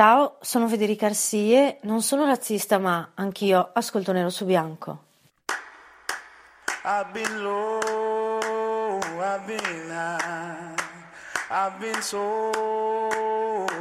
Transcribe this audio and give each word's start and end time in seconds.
Ciao, 0.00 0.38
sono 0.40 0.66
Federica 0.66 1.04
Arsie, 1.04 1.76
non 1.82 2.00
sono 2.00 2.24
razzista 2.24 2.78
ma 2.78 3.10
anch'io 3.16 3.68
ascolto 3.74 4.12
nero 4.12 4.30
su 4.30 4.46
bianco. 4.46 5.02
I've 6.86 7.10
been 7.12 7.42
low, 7.42 8.98
I've 9.18 9.44
been 9.44 9.90
high, 9.90 10.74
I've 11.50 11.76
been 11.78 12.00
sold 12.00 12.54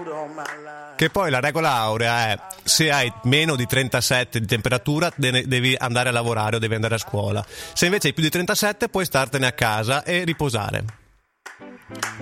all 0.10 0.28
my 0.28 0.44
life. 0.62 0.96
Che 0.98 1.10
poi 1.10 1.30
la 1.30 1.40
regola 1.40 1.76
aurea 1.76 2.32
è 2.32 2.40
se 2.64 2.92
hai 2.92 3.10
meno 3.24 3.56
di 3.56 3.66
37 3.66 4.42
di 4.42 4.46
temperatura 4.46 5.10
devi 5.16 5.74
andare 5.80 6.10
a 6.10 6.12
lavorare 6.12 6.58
o 6.58 6.60
devi 6.60 6.76
andare 6.76 6.96
a 6.96 6.98
scuola. 6.98 7.42
Se 7.48 7.86
invece 7.86 8.08
hai 8.08 8.14
più 8.14 8.24
di 8.24 8.30
37 8.30 8.90
puoi 8.90 9.06
startene 9.06 9.48
a 9.48 9.54
casa 9.54 10.04
e 10.04 10.26
riposare. 10.26 10.84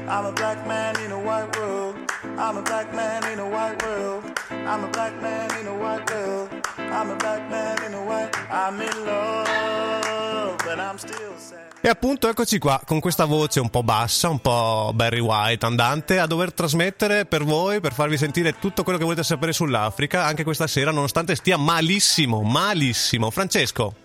I'm 0.06 0.26
a 0.26 0.32
black 0.34 0.64
man 0.68 0.96
in 1.04 1.12
a 1.14 1.18
white 1.18 1.58
world. 1.58 2.07
I'm 2.40 2.56
a 2.56 2.62
black 2.62 2.94
man 2.94 3.24
in 3.32 3.40
a 3.40 3.50
white 3.50 3.84
world. 3.84 4.24
I'm 4.52 4.84
a 4.84 4.88
black 4.90 5.20
man 5.20 5.50
in 5.60 5.66
a 5.66 5.74
white 5.74 6.08
world. 6.12 6.50
I'm 6.78 7.10
a 7.10 7.16
black 7.16 7.50
man 7.50 7.84
in 7.84 7.96
a 7.96 8.04
white. 8.04 8.30
I'm 8.52 8.80
in 8.80 9.06
love, 9.06 10.58
but 10.64 10.78
I'm 10.78 10.98
still 10.98 11.34
sad. 11.38 11.66
E 11.82 11.90
appunto 11.90 12.30
eccoci 12.30 12.60
qua 12.60 12.80
con 12.86 13.00
questa 13.00 13.26
voce 13.26 13.60
un 13.60 13.72
po' 13.72 13.82
bassa, 13.82 14.30
un 14.30 14.40
po' 14.40 14.92
Barry 14.94 15.20
White 15.20 15.66
andante 15.66 16.20
a 16.20 16.28
dover 16.28 16.54
trasmettere 16.54 17.26
per 17.26 17.44
voi, 17.44 17.80
per 17.80 17.94
farvi 17.94 18.18
sentire 18.18 18.60
tutto 18.60 18.84
quello 18.84 19.00
che 19.00 19.04
volete 19.04 19.24
sapere 19.24 19.52
sull'Africa 19.52 20.24
anche 20.24 20.44
questa 20.44 20.68
sera, 20.68 20.92
nonostante 20.92 21.34
stia 21.34 21.58
malissimo, 21.58 22.44
malissimo. 22.44 23.32
Francesco. 23.32 23.96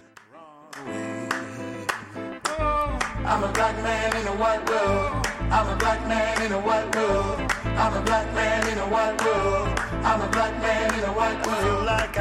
I'm 3.25 3.43
a 3.43 3.49
black 3.53 3.77
man 3.83 4.17
in 4.19 4.27
a 4.27 4.33
white 4.33 4.71
world. 4.71 5.22
I'm 5.55 5.69
a 5.69 5.77
black 5.77 6.07
man 6.07 6.43
in 6.47 6.53
a 6.53 6.59
white 6.59 6.97
world. 6.97 7.53
I'm 7.77 7.95
a 7.95 8.01
black 8.01 8.33
man 8.33 8.69
in 8.69 8.79
a 8.79 8.87
white 8.87 9.23
world. 9.23 9.79
I'm 10.03 10.21
a 10.23 10.29
black 10.29 10.59
man 10.63 10.95
in 10.95 11.05
a 11.05 11.13
white 11.13 11.47
world. 11.47 11.85
Like 11.85 12.21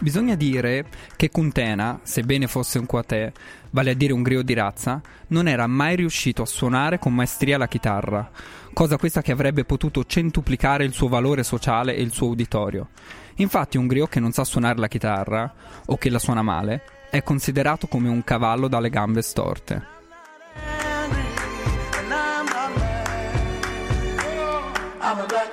Bisogna 0.00 0.36
dire 0.36 0.86
che 1.16 1.28
Kuntena, 1.28 2.00
sebbene 2.02 2.46
fosse 2.46 2.78
un 2.78 2.86
quatè, 2.86 3.30
vale 3.70 3.90
a 3.90 3.94
dire 3.94 4.14
un 4.14 4.22
griot 4.22 4.42
di 4.42 4.54
razza, 4.54 5.02
non 5.26 5.48
era 5.48 5.66
mai 5.66 5.96
riuscito 5.96 6.40
a 6.40 6.46
suonare 6.46 6.98
con 6.98 7.14
maestria 7.14 7.58
la 7.58 7.68
chitarra, 7.68 8.30
cosa 8.72 8.96
questa 8.96 9.20
che 9.20 9.32
avrebbe 9.32 9.66
potuto 9.66 10.06
centuplicare 10.06 10.84
il 10.84 10.94
suo 10.94 11.08
valore 11.08 11.42
sociale 11.42 11.94
e 11.94 12.00
il 12.00 12.12
suo 12.12 12.28
uditorio. 12.28 12.88
Infatti 13.34 13.76
un 13.76 13.86
griot 13.86 14.08
che 14.08 14.20
non 14.20 14.32
sa 14.32 14.44
suonare 14.44 14.78
la 14.78 14.88
chitarra, 14.88 15.52
o 15.84 15.98
che 15.98 16.08
la 16.08 16.18
suona 16.18 16.40
male, 16.40 16.84
è 17.10 17.22
considerato 17.22 17.86
come 17.86 18.08
un 18.08 18.24
cavallo 18.24 18.66
dalle 18.66 18.88
gambe 18.88 19.20
storte. 19.20 19.97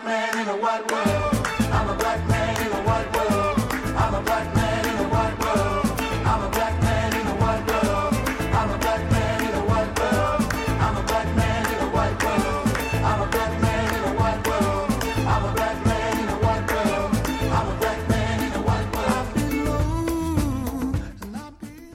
Man 0.06 0.36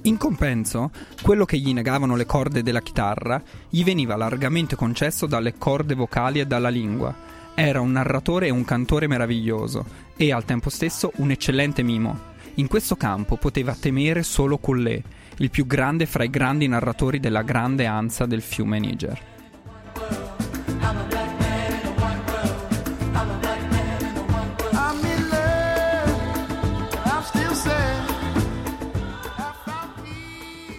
in 0.02 0.16
compenso, 0.16 0.90
quello 1.22 1.44
che 1.44 1.58
gli 1.58 1.72
negavano 1.72 2.16
le 2.16 2.26
corde 2.26 2.62
della 2.64 2.80
chitarra 2.80 3.40
gli 3.68 3.84
veniva 3.84 4.16
largamente 4.16 4.74
concesso 4.74 5.26
dalle 5.26 5.56
corde 5.56 5.94
vocali 5.94 6.40
e 6.40 6.46
dalla 6.46 6.68
lingua 6.68 7.29
era 7.60 7.80
un 7.80 7.92
narratore 7.92 8.46
e 8.46 8.50
un 8.50 8.64
cantore 8.64 9.06
meraviglioso 9.06 9.84
e 10.16 10.32
al 10.32 10.44
tempo 10.44 10.70
stesso 10.70 11.12
un 11.16 11.30
eccellente 11.30 11.82
mimo. 11.82 12.28
In 12.54 12.66
questo 12.66 12.96
campo 12.96 13.36
poteva 13.36 13.76
temere 13.78 14.22
solo 14.22 14.58
Coullé, 14.58 15.02
il 15.36 15.50
più 15.50 15.66
grande 15.66 16.06
fra 16.06 16.24
i 16.24 16.30
grandi 16.30 16.66
narratori 16.68 17.20
della 17.20 17.42
grande 17.42 17.86
ansa 17.86 18.26
del 18.26 18.42
fiume 18.42 18.78
Niger. 18.78 19.28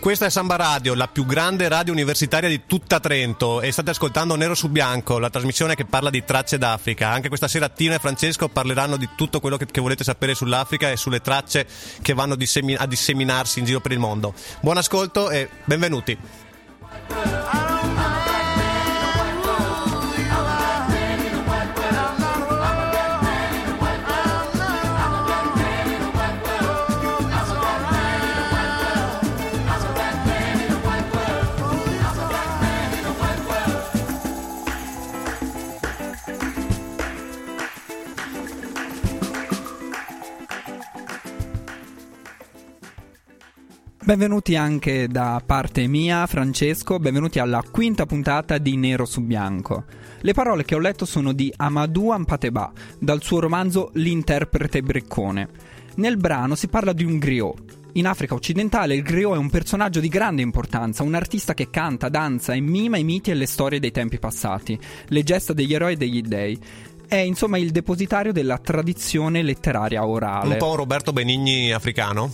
Questa 0.01 0.25
è 0.25 0.31
Samba 0.31 0.55
Radio, 0.55 0.95
la 0.95 1.07
più 1.07 1.27
grande 1.27 1.67
radio 1.67 1.93
universitaria 1.93 2.49
di 2.49 2.61
tutta 2.65 2.99
Trento 2.99 3.61
e 3.61 3.71
state 3.71 3.91
ascoltando 3.91 4.35
Nero 4.35 4.55
su 4.55 4.67
Bianco, 4.69 5.19
la 5.19 5.29
trasmissione 5.29 5.75
che 5.75 5.85
parla 5.85 6.09
di 6.09 6.23
tracce 6.23 6.57
d'Africa. 6.57 7.09
Anche 7.09 7.27
questa 7.27 7.47
sera 7.47 7.69
Tino 7.69 7.93
e 7.93 7.99
Francesco 7.99 8.47
parleranno 8.47 8.97
di 8.97 9.09
tutto 9.15 9.39
quello 9.39 9.57
che, 9.57 9.67
che 9.67 9.79
volete 9.79 10.03
sapere 10.03 10.33
sull'Africa 10.33 10.89
e 10.89 10.97
sulle 10.97 11.21
tracce 11.21 11.67
che 12.01 12.15
vanno 12.15 12.33
a 12.33 12.87
disseminarsi 12.87 13.59
in 13.59 13.65
giro 13.65 13.79
per 13.79 13.91
il 13.91 13.99
mondo. 13.99 14.33
Buon 14.61 14.77
ascolto 14.77 15.29
e 15.29 15.47
benvenuti. 15.65 16.17
Benvenuti 44.03 44.55
anche 44.55 45.07
da 45.07 45.43
parte 45.45 45.85
mia, 45.85 46.25
Francesco, 46.25 46.97
benvenuti 46.97 47.37
alla 47.37 47.63
quinta 47.69 48.07
puntata 48.07 48.57
di 48.57 48.75
Nero 48.75 49.05
su 49.05 49.21
Bianco. 49.21 49.83
Le 50.21 50.33
parole 50.33 50.65
che 50.65 50.73
ho 50.73 50.79
letto 50.79 51.05
sono 51.05 51.33
di 51.33 51.53
Amadou 51.55 52.09
Ampateba, 52.09 52.71
dal 52.97 53.21
suo 53.21 53.39
romanzo 53.39 53.91
L'interprete 53.93 54.81
briccone. 54.81 55.49
Nel 55.97 56.17
brano 56.17 56.55
si 56.55 56.67
parla 56.67 56.93
di 56.93 57.03
un 57.03 57.19
griot. 57.19 57.77
In 57.93 58.07
Africa 58.07 58.33
occidentale 58.33 58.95
il 58.95 59.03
griot 59.03 59.35
è 59.35 59.37
un 59.37 59.51
personaggio 59.51 59.99
di 59.99 60.09
grande 60.09 60.41
importanza, 60.41 61.03
un 61.03 61.13
artista 61.13 61.53
che 61.53 61.69
canta, 61.69 62.09
danza 62.09 62.53
e 62.53 62.59
mima 62.59 62.97
i 62.97 63.03
miti 63.03 63.29
e 63.29 63.35
le 63.35 63.45
storie 63.45 63.79
dei 63.79 63.91
tempi 63.91 64.17
passati, 64.17 64.79
le 65.09 65.23
gesta 65.23 65.53
degli 65.53 65.75
eroi 65.75 65.93
e 65.93 65.97
degli 65.97 66.21
dei 66.21 66.59
è 67.07 67.17
insomma 67.17 67.57
il 67.57 67.71
depositario 67.71 68.31
della 68.31 68.57
tradizione 68.57 69.43
letteraria 69.43 70.07
orale. 70.07 70.53
Un 70.53 70.57
po' 70.57 70.69
un 70.69 70.77
Roberto 70.77 71.11
Benigni 71.11 71.73
africano? 71.73 72.31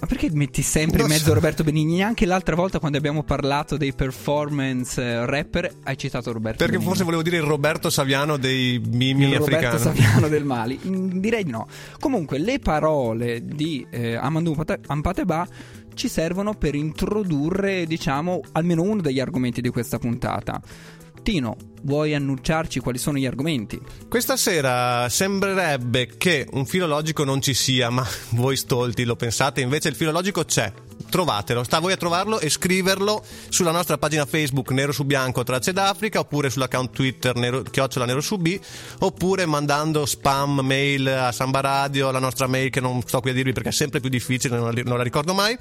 Ma 0.00 0.06
perché 0.06 0.28
metti 0.32 0.60
sempre 0.60 1.02
in 1.02 1.08
mezzo 1.08 1.24
so. 1.26 1.34
Roberto 1.34 1.64
Benigni? 1.64 2.02
Anche 2.02 2.26
l'altra 2.26 2.54
volta 2.54 2.78
quando 2.78 2.98
abbiamo 2.98 3.22
parlato 3.22 3.76
dei 3.76 3.94
performance 3.94 5.00
eh, 5.00 5.24
rapper 5.24 5.72
hai 5.84 5.96
citato 5.96 6.32
Roberto 6.32 6.58
Perché 6.58 6.72
Benigni. 6.72 6.88
forse 6.88 7.04
volevo 7.04 7.22
dire 7.22 7.36
il 7.36 7.42
Roberto 7.42 7.88
Saviano 7.88 8.36
dei 8.36 8.80
mimi 8.84 9.28
il 9.28 9.36
africani. 9.36 9.64
Roberto 9.64 9.78
Saviano 9.78 10.28
del 10.28 10.44
Mali. 10.44 10.78
Mm, 10.86 11.18
direi 11.18 11.44
di 11.44 11.50
no. 11.50 11.66
Comunque 11.98 12.38
le 12.38 12.58
parole 12.58 13.42
di 13.44 13.86
eh, 13.90 14.14
Amadou 14.16 14.54
Ampateba 14.86 15.46
ci 15.94 16.08
servono 16.08 16.54
per 16.54 16.74
introdurre, 16.74 17.86
diciamo, 17.86 18.40
almeno 18.52 18.82
uno 18.82 19.00
degli 19.00 19.20
argomenti 19.20 19.60
di 19.60 19.70
questa 19.70 19.98
puntata. 19.98 20.60
Tino, 21.24 21.56
vuoi 21.84 22.14
annunciarci 22.14 22.80
quali 22.80 22.98
sono 22.98 23.16
gli 23.16 23.24
argomenti? 23.24 23.80
Questa 24.10 24.36
sera 24.36 25.08
sembrerebbe 25.08 26.18
che 26.18 26.46
un 26.52 26.66
filologico 26.66 27.24
non 27.24 27.40
ci 27.40 27.54
sia, 27.54 27.88
ma 27.88 28.06
voi 28.36 28.56
stolti 28.56 29.04
lo 29.04 29.16
pensate, 29.16 29.62
invece 29.62 29.88
il 29.88 29.94
filologico 29.94 30.44
c'è. 30.44 30.70
Trovatelo, 31.08 31.64
sta 31.64 31.78
a 31.78 31.80
voi 31.80 31.92
a 31.92 31.96
trovarlo 31.96 32.40
e 32.40 32.50
scriverlo 32.50 33.24
sulla 33.48 33.70
nostra 33.70 33.96
pagina 33.96 34.26
Facebook 34.26 34.70
Nero 34.72 34.92
su 34.92 35.04
Bianco 35.04 35.44
Tracce 35.44 35.72
d'Africa 35.72 36.18
oppure 36.18 36.50
sull'account 36.50 36.92
Twitter 36.92 37.34
Nero, 37.36 37.62
Chiocciola 37.62 38.04
Nero 38.04 38.20
su 38.20 38.36
B 38.36 38.58
oppure 38.98 39.46
mandando 39.46 40.04
spam 40.04 40.60
mail 40.60 41.08
a 41.08 41.32
Samba 41.32 41.60
Radio, 41.60 42.10
la 42.10 42.18
nostra 42.18 42.46
mail 42.46 42.68
che 42.68 42.80
non 42.80 43.00
sto 43.06 43.20
qui 43.20 43.30
a 43.30 43.32
dirvi 43.32 43.52
perché 43.52 43.70
è 43.70 43.72
sempre 43.72 44.00
più 44.00 44.10
difficile, 44.10 44.58
non 44.58 44.74
la, 44.74 44.82
non 44.84 44.98
la 44.98 45.02
ricordo 45.02 45.32
mai 45.32 45.56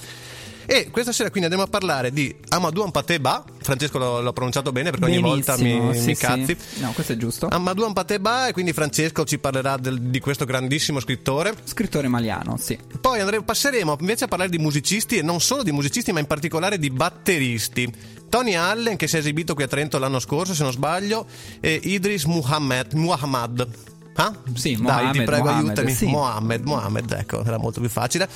e 0.66 0.90
questa 0.90 1.12
sera 1.12 1.30
quindi 1.30 1.50
andiamo 1.50 1.68
a 1.68 1.70
parlare 1.70 2.12
di 2.12 2.34
Amadou 2.50 2.84
Ampateba. 2.84 3.44
Francesco 3.62 3.98
l'ho, 3.98 4.22
l'ho 4.22 4.34
pronunciato 4.34 4.72
bene 4.72 4.92
perché 4.92 5.06
Benissimo, 5.06 5.30
ogni 5.30 5.44
volta 5.44 5.62
mi, 5.62 5.98
sì, 5.98 6.06
mi 6.08 6.16
cazzi. 6.16 6.58
Sì. 6.60 6.82
No, 6.82 6.92
questo 6.92 7.14
è 7.14 7.18
giusto. 7.18 7.48
Amadou 7.48 7.86
Ampateba 7.86 8.48
e 8.48 8.54
quindi 8.54 8.74
Francesco 8.74 9.24
ci 9.26 9.40
parlerà 9.40 9.78
del, 9.78 10.00
di 10.02 10.20
questo 10.20 10.46
grandissimo 10.46 11.00
scrittore. 11.00 11.54
Scrittore 11.64 12.08
maliano, 12.08 12.58
sì. 12.58 12.78
Poi 13.00 13.20
andremo, 13.20 13.44
passeremo 13.44 13.98
invece 14.00 14.26
a 14.26 14.28
parlare 14.28 14.50
di 14.50 14.58
musicisti 14.58 15.18
e 15.18 15.22
non 15.22 15.40
solo 15.40 15.64
di 15.64 15.72
musicisti 15.72 16.12
ma 16.12 16.20
in 16.20 16.28
particolare 16.28 16.78
di 16.78 16.90
batteristi. 16.90 17.92
Tony 18.30 18.56
Allen 18.56 18.96
che 18.96 19.08
si 19.08 19.16
è 19.16 19.20
esibito 19.20 19.54
qui 19.54 19.64
a 19.64 19.68
Trento 19.68 20.00
l'anno 20.00 20.20
scorso 20.20 20.56
se 20.56 20.64
non 20.64 20.72
sbaglio 20.72 21.28
e 21.60 21.80
Idris 21.84 22.24
Muhammad. 22.26 22.94
Muhammad. 22.94 23.68
Ah? 24.16 24.34
Sì, 24.54 24.76
Dai, 24.76 24.82
Mohammed, 24.82 25.12
ti 25.12 25.24
prego, 25.24 25.44
Mohammed, 25.44 25.66
aiutami. 25.66 25.94
Sì. 25.94 26.06
Mohammed, 26.06 26.64
Mohammed, 26.66 27.12
ecco, 27.12 27.44
era 27.44 27.58
molto 27.58 27.80
più 27.80 27.90
facile. 27.90 28.28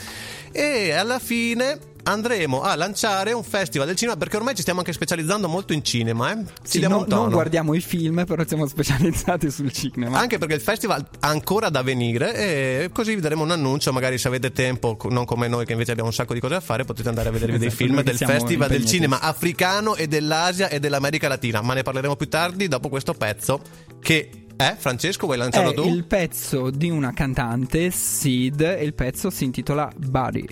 E 0.52 0.92
alla 0.92 1.20
fine 1.20 1.80
andremo 2.08 2.62
a 2.62 2.76
lanciare 2.76 3.34
un 3.34 3.44
festival 3.44 3.88
del 3.88 3.96
cinema 3.96 4.18
perché 4.18 4.38
ormai 4.38 4.56
ci 4.56 4.62
stiamo 4.62 4.80
anche 4.80 4.94
specializzando 4.94 5.48
molto 5.48 5.74
in 5.74 5.84
cinema. 5.84 6.32
Eh? 6.32 6.44
Sì, 6.64 6.80
no, 6.80 7.06
non 7.08 7.30
guardiamo 7.30 7.74
i 7.74 7.82
film, 7.82 8.24
però 8.26 8.44
siamo 8.48 8.66
specializzati 8.66 9.52
sul 9.52 9.72
cinema. 9.72 10.18
Anche 10.18 10.38
perché 10.38 10.56
il 10.56 10.62
festival 10.62 11.06
ha 11.20 11.28
ancora 11.28 11.70
da 11.70 11.82
venire 11.82 12.34
e 12.36 12.90
così 12.92 13.16
vi 13.16 13.22
daremo 13.22 13.44
un 13.44 13.52
annuncio. 13.52 13.92
Magari 13.92 14.18
se 14.18 14.28
avete 14.28 14.52
tempo, 14.52 14.98
non 15.10 15.26
come 15.26 15.48
noi 15.48 15.66
che 15.66 15.74
invece 15.74 15.92
abbiamo 15.92 16.10
un 16.10 16.16
sacco 16.16 16.34
di 16.34 16.40
cose 16.40 16.54
da 16.54 16.60
fare, 16.62 16.86
potete 16.86 17.10
andare 17.10 17.30
a 17.30 17.32
vedervi 17.32 17.56
esatto, 17.56 17.70
dei 17.70 17.88
film 17.88 18.02
del 18.02 18.18
festival 18.18 18.70
del 18.70 18.86
cinema 18.86 19.20
africano 19.20 19.96
e 19.96 20.08
dell'Asia 20.08 20.70
e 20.70 20.80
dell'America 20.80 21.28
Latina. 21.28 21.62
Ma 21.62 21.74
ne 21.74 21.84
parleremo 21.84 22.16
più 22.16 22.30
tardi 22.30 22.68
dopo 22.68 22.90
questo 22.90 23.14
pezzo 23.14 23.62
che 24.00 24.30
eh, 24.56 24.76
Francesco, 24.78 25.26
vuoi 25.26 25.38
lanciarlo 25.38 25.72
è 25.72 25.76
tu? 25.76 25.88
il 25.88 26.06
pezzo 26.06 26.72
di 26.72 26.90
una 26.90 27.14
cantante, 27.14 27.92
Sid, 27.92 28.62
e 28.62 28.84
il 28.84 28.94
pezzo 28.94 29.30
si 29.30 29.44
intitola 29.44 29.92
Body. 29.96 30.46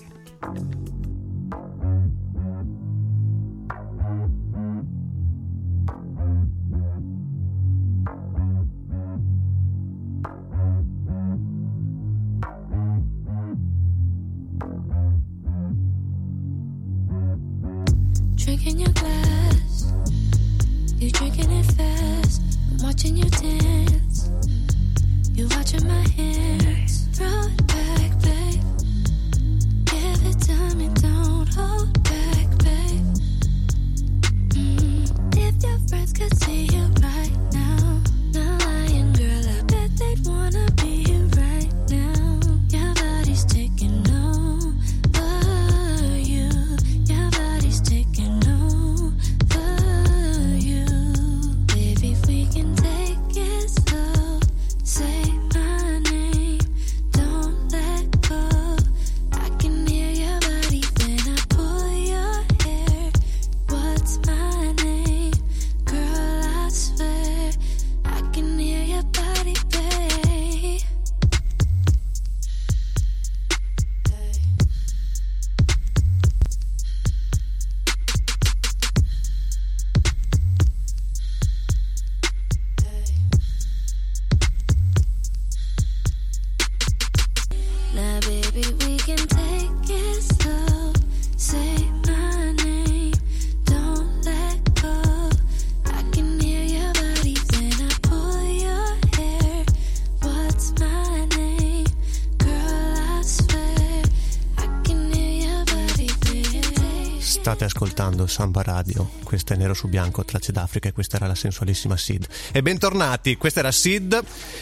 State 107.45 107.65
ascoltando 107.65 108.25
Samba 108.25 108.63
Radio, 108.63 109.12
questo 109.24 109.53
è 109.53 109.56
Nero 109.56 109.75
su 109.75 109.88
Bianco, 109.88 110.25
Tracce 110.25 110.51
d'Africa 110.51 110.89
e 110.89 110.94
questa 110.94 111.18
era 111.18 111.27
la 111.27 111.36
sensualissima 111.36 111.95
Sid. 111.95 112.27
E 112.51 112.63
bentornati, 112.63 113.36
questa 113.36 113.59
era 113.59 113.71
Sid, 113.71 114.19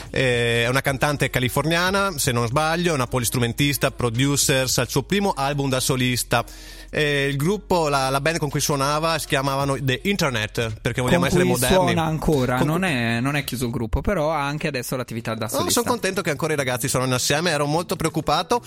eh, 0.09 0.65
è 0.65 0.67
una 0.67 0.81
cantante 0.81 1.29
californiana, 1.29 2.17
se 2.17 2.33
non 2.33 2.45
sbaglio, 2.45 2.91
è 2.91 2.93
una 2.93 3.07
polistrumentista, 3.07 3.91
producer, 3.91 4.69
al 4.75 4.89
suo 4.89 5.03
primo 5.03 5.31
album 5.31 5.69
da 5.69 5.79
solista. 5.79 6.43
Eh, 6.95 7.27
il 7.27 7.37
gruppo, 7.37 7.89
la, 7.89 8.09
la 8.09 8.21
band 8.21 8.37
con 8.37 8.49
cui 8.49 8.59
suonava 8.59 9.17
si 9.17 9.25
chiamavano 9.25 9.75
The 9.81 10.01
Internet, 10.03 10.75
perché 10.79 11.01
vogliamo 11.01 11.21
Con 11.21 11.27
essere 11.29 11.43
moderni. 11.43 11.75
suona 11.75 12.03
ancora, 12.03 12.57
Con- 12.57 12.67
non, 12.67 12.83
è, 12.83 13.19
non 13.19 13.35
è 13.35 13.43
chiuso 13.43 13.65
il 13.65 13.71
gruppo, 13.71 14.01
però 14.01 14.31
ha 14.31 14.45
anche 14.45 14.67
adesso 14.67 14.95
l'attività 14.95 15.33
da 15.33 15.47
solista. 15.47 15.71
sono 15.71 15.85
contento 15.89 16.21
che 16.21 16.29
ancora 16.29 16.53
i 16.53 16.55
ragazzi 16.55 16.87
suonano 16.87 17.15
assieme, 17.15 17.49
ero 17.49 17.65
molto 17.65 17.95
preoccupato. 17.95 18.61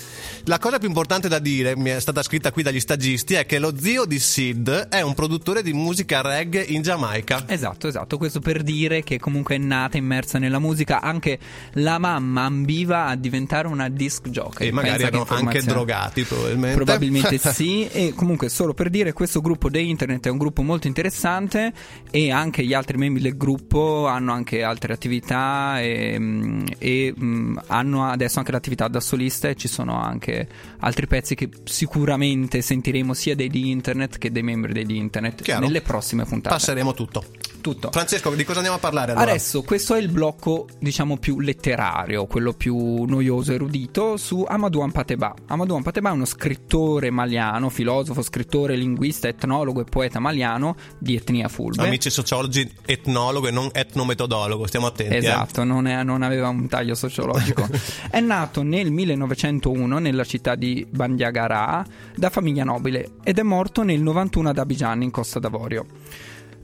La 0.46 0.58
cosa 0.58 0.78
più 0.78 0.88
importante 0.88 1.28
da 1.28 1.38
dire, 1.38 1.76
mi 1.76 1.90
è 1.90 2.00
stata 2.00 2.20
scritta 2.24 2.50
qui 2.50 2.64
dagli 2.64 2.80
stagisti, 2.80 3.34
è 3.34 3.46
che 3.46 3.60
lo 3.60 3.72
zio 3.78 4.04
di 4.06 4.18
Sid 4.18 4.88
è 4.88 5.02
un 5.02 5.14
produttore 5.14 5.62
di 5.62 5.72
musica 5.72 6.20
reggae 6.20 6.64
in 6.64 6.82
Giamaica. 6.82 7.44
Esatto, 7.46 7.86
esatto, 7.86 8.18
questo 8.18 8.40
per 8.40 8.64
dire 8.64 9.04
che 9.04 9.20
comunque 9.20 9.54
è 9.54 9.58
nata 9.58 9.98
immersa 9.98 10.38
nella 10.40 10.58
musica, 10.58 11.00
anche 11.00 11.38
la 11.74 11.98
mamma 11.98 12.42
ambiva 12.42 13.06
a 13.06 13.14
diventare 13.14 13.68
una 13.68 13.88
disc 13.88 14.28
jockey. 14.30 14.66
E 14.66 14.72
magari 14.72 15.04
erano 15.04 15.24
anche 15.28 15.62
drogati, 15.62 16.24
probabilmente. 16.24 16.74
Probabilmente 16.74 17.38
sì, 17.38 17.86
e 17.86 18.14
comunque 18.16 18.48
solo 18.48 18.74
per 18.74 18.90
dire 18.90 19.12
questo 19.12 19.40
gruppo 19.40 19.70
The 19.70 19.78
Internet 19.78 20.26
è 20.26 20.30
un 20.30 20.38
gruppo 20.38 20.62
molto 20.62 20.88
interessante 20.88 21.72
e 22.10 22.32
anche 22.32 22.64
gli 22.64 22.74
altri 22.74 22.96
membri 22.96 23.22
del 23.22 23.36
gruppo 23.36 24.06
hanno 24.06 24.32
anche 24.32 24.64
altre 24.64 24.92
attività 24.92 25.80
e, 25.80 26.16
mm, 26.18 26.64
e, 26.78 27.14
mm, 27.16 27.58
hanno 27.68 28.06
adesso 28.06 28.40
anche 28.40 28.50
l'attività 28.50 28.88
da 28.88 29.00
solista 29.00 29.48
e 29.48 29.54
ci 29.54 29.68
sono 29.68 30.00
anche 30.00 30.48
altri 30.80 31.06
pezzi 31.06 31.34
che 31.36 31.48
sicuramente 31.64 32.60
sentiremo 32.60 33.14
sia 33.14 33.36
dei 33.36 33.48
The 33.48 33.58
Internet 33.58 34.18
che 34.18 34.32
dei 34.32 34.42
membri 34.42 34.84
The 34.84 34.92
Internet 34.92 35.42
Chiaro. 35.42 35.66
nelle 35.66 35.82
prossime 35.82 36.24
puntate. 36.24 36.54
Passeremo 36.54 36.92
tutto. 36.94 37.24
Tutto. 37.66 37.90
Francesco, 37.90 38.30
di 38.30 38.44
cosa 38.44 38.58
andiamo 38.58 38.76
a 38.76 38.80
parlare 38.80 39.10
allora? 39.10 39.28
Adesso 39.28 39.64
questo 39.64 39.96
è 39.96 39.98
il 39.98 40.08
blocco, 40.08 40.68
diciamo, 40.78 41.16
più 41.16 41.40
letterario, 41.40 42.26
quello 42.26 42.52
più 42.52 43.02
noioso, 43.02 43.52
erudito, 43.52 44.16
su 44.16 44.44
Amadou 44.46 44.82
Ampateba. 44.82 45.34
Amadou 45.48 45.74
Ampateba 45.76 46.10
è 46.10 46.12
uno 46.12 46.26
scrittore 46.26 47.10
maliano, 47.10 47.68
filosofo, 47.68 48.22
scrittore, 48.22 48.76
linguista, 48.76 49.26
etnologo 49.26 49.80
e 49.80 49.84
poeta 49.84 50.20
maliano 50.20 50.76
di 51.00 51.16
etnia 51.16 51.48
fulbe. 51.48 51.82
Amici 51.82 52.08
sociologi, 52.08 52.72
etnologo 52.84 53.48
e 53.48 53.50
non 53.50 53.68
etnometodologo, 53.72 54.64
stiamo 54.68 54.86
attenti. 54.86 55.14
eh. 55.14 55.18
Esatto, 55.18 55.64
non, 55.64 55.88
è- 55.88 56.04
non 56.04 56.22
aveva 56.22 56.48
un 56.48 56.68
taglio 56.68 56.94
sociologico. 56.94 57.66
è 58.08 58.20
nato 58.20 58.62
nel 58.62 58.92
1901 58.92 59.98
nella 59.98 60.22
città 60.22 60.54
di 60.54 60.86
Bandiagara 60.88 61.84
da 62.14 62.30
famiglia 62.30 62.62
nobile 62.62 63.14
ed 63.24 63.40
è 63.40 63.42
morto 63.42 63.82
nel 63.82 64.00
91 64.00 64.50
ad 64.50 64.58
Abidjan 64.58 65.02
in 65.02 65.10
Costa 65.10 65.40
d'Avorio. 65.40 65.84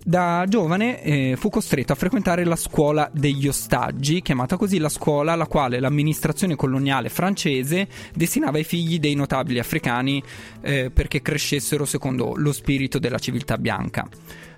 Da 0.05 0.45
giovane 0.49 1.01
eh, 1.01 1.37
fu 1.39 1.49
costretto 1.49 1.93
a 1.93 1.95
frequentare 1.95 2.45
la 2.45 2.57
scuola 2.57 3.09
degli 3.13 3.47
ostaggi, 3.47 4.21
chiamata 4.21 4.57
così 4.57 4.79
la 4.79 4.89
scuola 4.89 5.33
alla 5.33 5.47
quale 5.47 5.79
l'amministrazione 5.79 6.57
coloniale 6.57 7.09
francese 7.09 7.87
destinava 8.13 8.59
i 8.59 8.65
figli 8.65 8.99
dei 8.99 9.15
notabili 9.15 9.61
africani 9.61 10.21
eh, 10.61 10.91
perché 10.91 11.23
crescessero 11.23 11.85
secondo 11.85 12.33
lo 12.35 12.53
spirito 12.53 12.99
della 12.99 13.19
civiltà 13.21 13.59
bianca. 13.59 14.09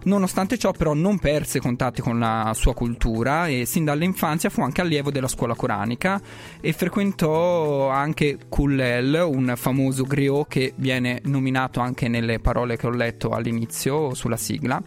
Nonostante 0.04 0.58
ciò, 0.58 0.72
però, 0.72 0.94
non 0.94 1.18
perse 1.18 1.60
contatti 1.60 2.00
con 2.00 2.18
la 2.18 2.52
sua 2.54 2.74
cultura 2.74 3.46
e 3.46 3.64
sin 3.66 3.84
dall'infanzia 3.84 4.50
fu 4.50 4.62
anche 4.62 4.80
allievo 4.80 5.10
della 5.10 5.28
scuola 5.28 5.54
coranica 5.54 6.20
e 6.60 6.72
frequentò 6.72 7.88
anche 7.88 8.38
Kullel, 8.48 9.26
un 9.26 9.52
famoso 9.56 10.04
griot 10.04 10.46
che 10.48 10.72
viene 10.76 11.20
nominato 11.24 11.80
anche 11.80 12.08
nelle 12.08 12.38
parole 12.38 12.76
che 12.76 12.86
ho 12.86 12.90
letto 12.90 13.30
all'inizio 13.30 14.14
sulla 14.14 14.36
sigla. 14.36 14.82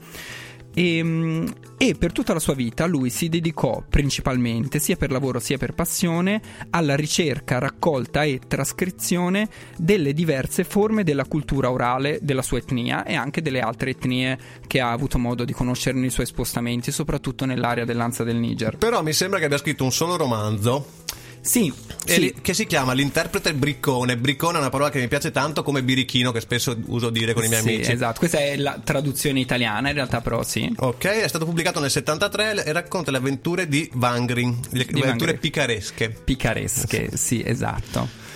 E, 0.77 1.03
mm, 1.03 1.47
e 1.79 1.95
per 1.95 2.11
tutta 2.11 2.33
la 2.33 2.39
sua 2.39 2.53
vita 2.53 2.85
lui 2.85 3.09
si 3.09 3.29
dedicò 3.29 3.83
principalmente, 3.89 4.77
sia 4.77 4.95
per 4.95 5.09
lavoro 5.09 5.39
sia 5.39 5.57
per 5.57 5.73
passione, 5.73 6.39
alla 6.69 6.95
ricerca, 6.95 7.57
raccolta 7.57 8.21
e 8.21 8.41
trascrizione 8.47 9.49
delle 9.75 10.13
diverse 10.13 10.63
forme 10.63 11.03
della 11.03 11.25
cultura 11.25 11.71
orale 11.71 12.19
della 12.21 12.43
sua 12.43 12.59
etnia 12.59 13.05
e 13.05 13.15
anche 13.15 13.41
delle 13.41 13.59
altre 13.59 13.89
etnie 13.89 14.37
che 14.67 14.79
ha 14.79 14.91
avuto 14.91 15.17
modo 15.17 15.45
di 15.45 15.53
conoscere 15.53 15.97
nei 15.97 16.11
suoi 16.11 16.27
spostamenti, 16.27 16.91
soprattutto 16.91 17.45
nell'area 17.45 17.83
dell'Anza 17.83 18.23
del 18.23 18.35
Niger. 18.35 18.77
Però 18.77 19.01
mi 19.01 19.13
sembra 19.13 19.39
che 19.39 19.45
abbia 19.45 19.57
scritto 19.57 19.83
un 19.83 19.91
solo 19.91 20.15
romanzo. 20.15 21.05
Sì, 21.47 21.71
sì. 22.03 22.35
che 22.41 22.53
si 22.53 22.65
chiama 22.65 22.91
l'interprete 22.91 23.53
briccone. 23.53 24.17
Briccone 24.17 24.57
è 24.57 24.59
una 24.59 24.69
parola 24.69 24.89
che 24.89 24.99
mi 24.99 25.07
piace 25.07 25.31
tanto 25.31 25.63
come 25.63 25.81
birichino, 25.81 26.33
che 26.33 26.41
spesso 26.41 26.77
uso 26.87 27.09
dire 27.09 27.33
con 27.33 27.45
i 27.45 27.47
miei 27.47 27.61
sì, 27.61 27.69
amici. 27.69 27.91
Esatto, 27.93 28.19
questa 28.19 28.39
è 28.39 28.57
la 28.57 28.79
traduzione 28.83 29.39
italiana, 29.39 29.87
in 29.87 29.95
realtà, 29.95 30.19
però 30.19 30.43
sì. 30.43 30.69
Ok, 30.77 31.05
è 31.05 31.27
stato 31.27 31.45
pubblicato 31.45 31.79
nel 31.79 31.89
73 31.89 32.65
e 32.65 32.71
racconta 32.73 33.11
le 33.11 33.17
avventure 33.17 33.69
di 33.69 33.89
Vangrin, 33.93 34.59
le 34.71 34.85
di 34.85 34.99
avventure 34.99 35.31
Vangrin. 35.31 35.39
picaresche. 35.39 36.09
Picaresche, 36.09 37.11
sì, 37.15 37.41
esatto. 37.45 38.26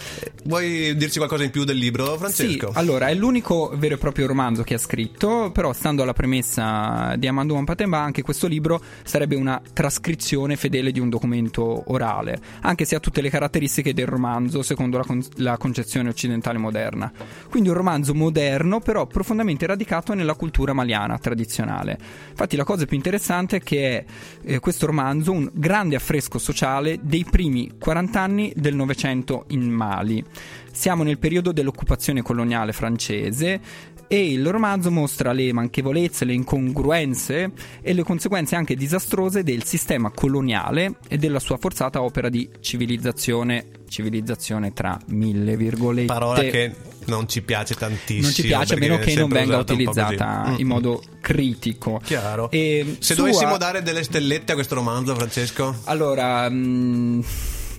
Vuoi 0.43 0.95
dirci 0.95 1.17
qualcosa 1.17 1.43
in 1.43 1.51
più 1.51 1.63
del 1.63 1.77
libro, 1.77 2.17
Francesco? 2.17 2.71
Sì, 2.71 2.77
allora, 2.77 3.07
è 3.07 3.13
l'unico 3.13 3.71
vero 3.75 3.95
e 3.95 3.97
proprio 3.97 4.25
romanzo 4.25 4.63
che 4.63 4.73
ha 4.73 4.79
scritto, 4.79 5.51
però 5.51 5.71
stando 5.71 6.01
alla 6.01 6.13
premessa 6.13 7.15
di 7.17 7.27
Amandou 7.27 7.63
Patemba, 7.63 7.99
anche 7.99 8.23
questo 8.23 8.47
libro 8.47 8.81
sarebbe 9.03 9.35
una 9.35 9.61
trascrizione 9.71 10.55
fedele 10.55 10.91
di 10.91 10.99
un 10.99 11.09
documento 11.09 11.83
orale, 11.91 12.39
anche 12.61 12.85
se 12.85 12.95
ha 12.95 12.99
tutte 12.99 13.21
le 13.21 13.29
caratteristiche 13.29 13.93
del 13.93 14.07
romanzo 14.07 14.63
secondo 14.63 14.97
la, 14.97 15.03
con- 15.03 15.23
la 15.35 15.57
concezione 15.57 16.09
occidentale 16.09 16.57
moderna. 16.57 17.11
Quindi 17.49 17.69
un 17.69 17.75
romanzo 17.75 18.15
moderno, 18.15 18.79
però 18.79 19.05
profondamente 19.05 19.67
radicato 19.67 20.13
nella 20.13 20.33
cultura 20.33 20.73
maliana 20.73 21.19
tradizionale. 21.19 21.97
Infatti 22.31 22.55
la 22.55 22.63
cosa 22.63 22.85
più 22.85 22.97
interessante 22.97 23.57
è 23.57 23.61
che 23.61 23.97
è 23.97 24.05
eh, 24.43 24.59
questo 24.59 24.87
romanzo 24.87 25.31
un 25.31 25.49
grande 25.53 25.95
affresco 25.95 26.39
sociale 26.39 26.99
dei 27.01 27.25
primi 27.29 27.71
40 27.79 28.19
anni 28.19 28.53
del 28.55 28.75
Novecento 28.75 29.45
in 29.49 29.69
Mali 29.69 30.00
coloniali. 30.01 30.23
Siamo 30.71 31.03
nel 31.03 31.17
periodo 31.17 31.51
dell'occupazione 31.51 32.21
coloniale 32.21 32.71
francese 32.71 33.59
e 34.07 34.31
il 34.31 34.45
romanzo 34.49 34.91
mostra 34.91 35.31
le 35.31 35.53
manchevolezze, 35.53 36.25
le 36.25 36.33
incongruenze 36.33 37.51
e 37.81 37.93
le 37.93 38.03
conseguenze 38.03 38.55
anche 38.55 38.75
disastrose 38.75 39.43
del 39.43 39.63
sistema 39.63 40.11
coloniale 40.11 40.95
e 41.07 41.17
della 41.17 41.39
sua 41.39 41.57
forzata 41.57 42.01
opera 42.01 42.29
di 42.29 42.49
civilizzazione, 42.59 43.67
civilizzazione 43.87 44.73
tra 44.73 44.99
mille 45.07 45.55
virgolette. 45.55 46.07
Parola 46.07 46.41
che 46.41 46.73
non 47.05 47.27
ci 47.27 47.41
piace 47.41 47.75
tantissimo. 47.75 48.23
Non 48.23 48.31
ci 48.31 48.43
piace 48.43 48.73
a 48.73 48.77
meno 48.77 48.97
che 48.97 49.15
non 49.15 49.29
venga 49.29 49.57
utilizzata 49.57 50.55
in 50.57 50.67
modo 50.67 51.01
critico. 51.19 52.01
Chiaro. 52.03 52.49
E 52.51 52.97
Se 52.99 53.13
sua... 53.13 53.23
dovessimo 53.23 53.57
dare 53.57 53.81
delle 53.81 54.03
stellette 54.03 54.53
a 54.53 54.55
questo 54.55 54.75
romanzo, 54.75 55.15
Francesco? 55.15 55.75
Allora... 55.85 56.49
Mh 56.49 56.55
mm, 56.55 57.21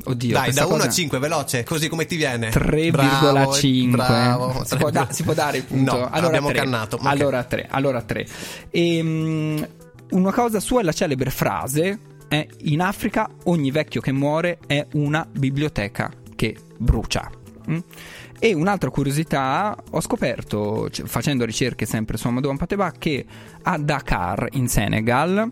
Oddio, 0.04 0.32
Dai, 0.32 0.52
da 0.52 0.66
1 0.66 0.82
a 0.82 0.88
5, 0.88 1.18
veloce, 1.18 1.62
così 1.62 1.88
come 1.88 2.06
ti 2.06 2.16
viene. 2.16 2.50
3,5. 2.50 3.52
Si, 3.52 5.14
si, 5.14 5.22
può 5.22 5.32
dare 5.32 5.58
il 5.58 5.64
punto. 5.64 5.96
No, 5.96 6.08
allora, 6.10 6.26
abbiamo 6.26 6.48
3. 6.48 6.58
cannato. 6.58 6.96
Okay. 6.96 7.10
Allora 7.10 7.44
3. 7.44 7.68
Allora 7.70 8.02
3. 8.02 8.26
E, 8.70 9.00
um, 9.00 9.68
una 10.10 10.32
cosa 10.32 10.60
sua 10.60 10.80
è 10.80 10.82
la 10.82 10.92
celebre 10.92 11.30
frase 11.30 11.98
è 12.32 12.46
in 12.62 12.80
Africa 12.80 13.28
ogni 13.44 13.70
vecchio 13.70 14.00
che 14.00 14.10
muore 14.10 14.58
è 14.66 14.86
una 14.94 15.26
biblioteca 15.30 16.10
che 16.34 16.56
brucia. 16.78 17.30
Mm? 17.70 17.78
E 18.38 18.54
un'altra 18.54 18.90
curiosità, 18.90 19.76
ho 19.90 20.00
scoperto, 20.00 20.88
facendo 21.04 21.44
ricerche 21.44 21.84
sempre 21.86 22.16
su 22.16 22.26
Amadou 22.26 22.50
Ampateba, 22.50 22.90
che 22.90 23.24
a 23.62 23.78
Dakar, 23.78 24.48
in 24.52 24.66
Senegal, 24.66 25.48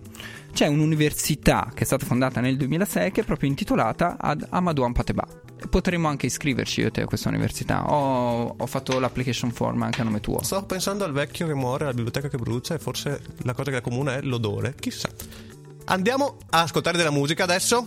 c'è 0.53 0.67
un'università 0.67 1.71
che 1.73 1.83
è 1.83 1.87
stata 1.87 2.05
fondata 2.05 2.41
nel 2.41 2.57
2006 2.57 3.11
che 3.11 3.21
è 3.23 3.25
proprio 3.25 3.49
intitolata 3.49 4.17
ad 4.19 4.47
Amadou 4.49 4.85
Ampateba. 4.85 5.27
Potremmo 5.69 6.09
anche 6.09 6.27
iscriverci 6.27 6.81
io 6.81 6.87
e 6.89 6.91
te 6.91 7.03
a 7.03 7.07
questa 7.07 7.29
università. 7.29 7.91
Ho, 7.91 8.55
ho, 8.57 8.67
fatto 8.67 8.99
l'application 8.99 9.51
form 9.53 9.83
anche 9.83 10.01
a 10.01 10.05
nome 10.05 10.21
tuo. 10.21 10.43
Sto 10.43 10.65
pensando 10.65 11.05
al 11.05 11.13
vecchio 11.13 11.47
che 11.47 11.55
muore, 11.55 11.85
alla 11.85 11.93
biblioteca 11.93 12.29
che 12.29 12.39
brucia 12.39 12.75
e 12.75 12.79
forse 12.79 13.21
la 13.43 13.53
cosa 13.53 13.71
che 13.71 13.77
è 13.79 13.81
comune 13.81 14.19
è 14.19 14.23
l'odore. 14.23 14.75
Chissà. 14.79 15.09
Andiamo 15.87 16.39
a 16.51 16.63
ascoltare 16.63 16.97
della 16.97 17.11
musica 17.11 17.45
adesso. 17.45 17.87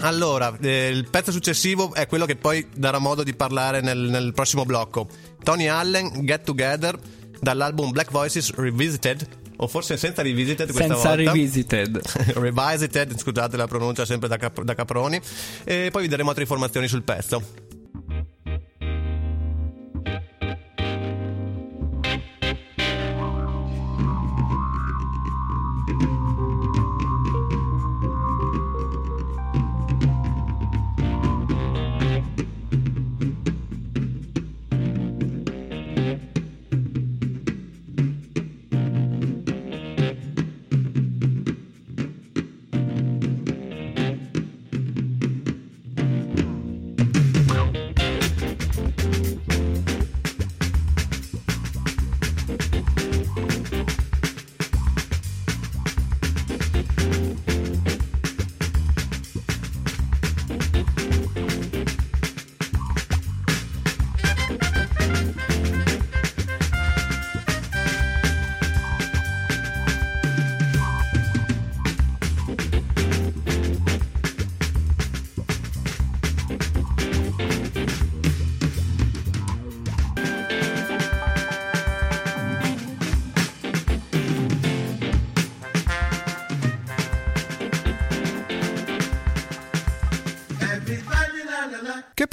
Allora, 0.00 0.56
eh, 0.60 0.88
il 0.88 1.08
pezzo 1.10 1.30
successivo 1.30 1.92
è 1.92 2.06
quello 2.06 2.24
che 2.24 2.36
poi 2.36 2.66
darà 2.74 2.98
modo 2.98 3.22
di 3.22 3.34
parlare 3.34 3.80
nel, 3.82 3.98
nel 3.98 4.32
prossimo 4.32 4.64
blocco. 4.64 5.06
Tony 5.42 5.66
Allen, 5.66 6.24
Get 6.24 6.44
Together, 6.44 6.98
dall'album 7.40 7.90
Black 7.90 8.10
Voices 8.10 8.54
Revisited 8.54 9.41
o 9.62 9.68
forse 9.68 9.96
senza 9.96 10.22
revisited 10.22 10.72
questa 10.72 10.94
senza 10.94 11.14
volta. 11.14 11.32
revisited. 11.32 12.00
Revisited 12.34 13.16
scusate 13.16 13.56
la 13.56 13.66
pronuncia 13.66 14.04
sempre 14.04 14.28
da, 14.28 14.36
cap- 14.36 14.62
da 14.62 14.74
Caproni. 14.74 15.20
E 15.64 15.88
poi 15.92 16.02
vi 16.02 16.08
daremo 16.08 16.28
altre 16.30 16.42
informazioni 16.42 16.88
sul 16.88 17.02
pezzo 17.04 17.70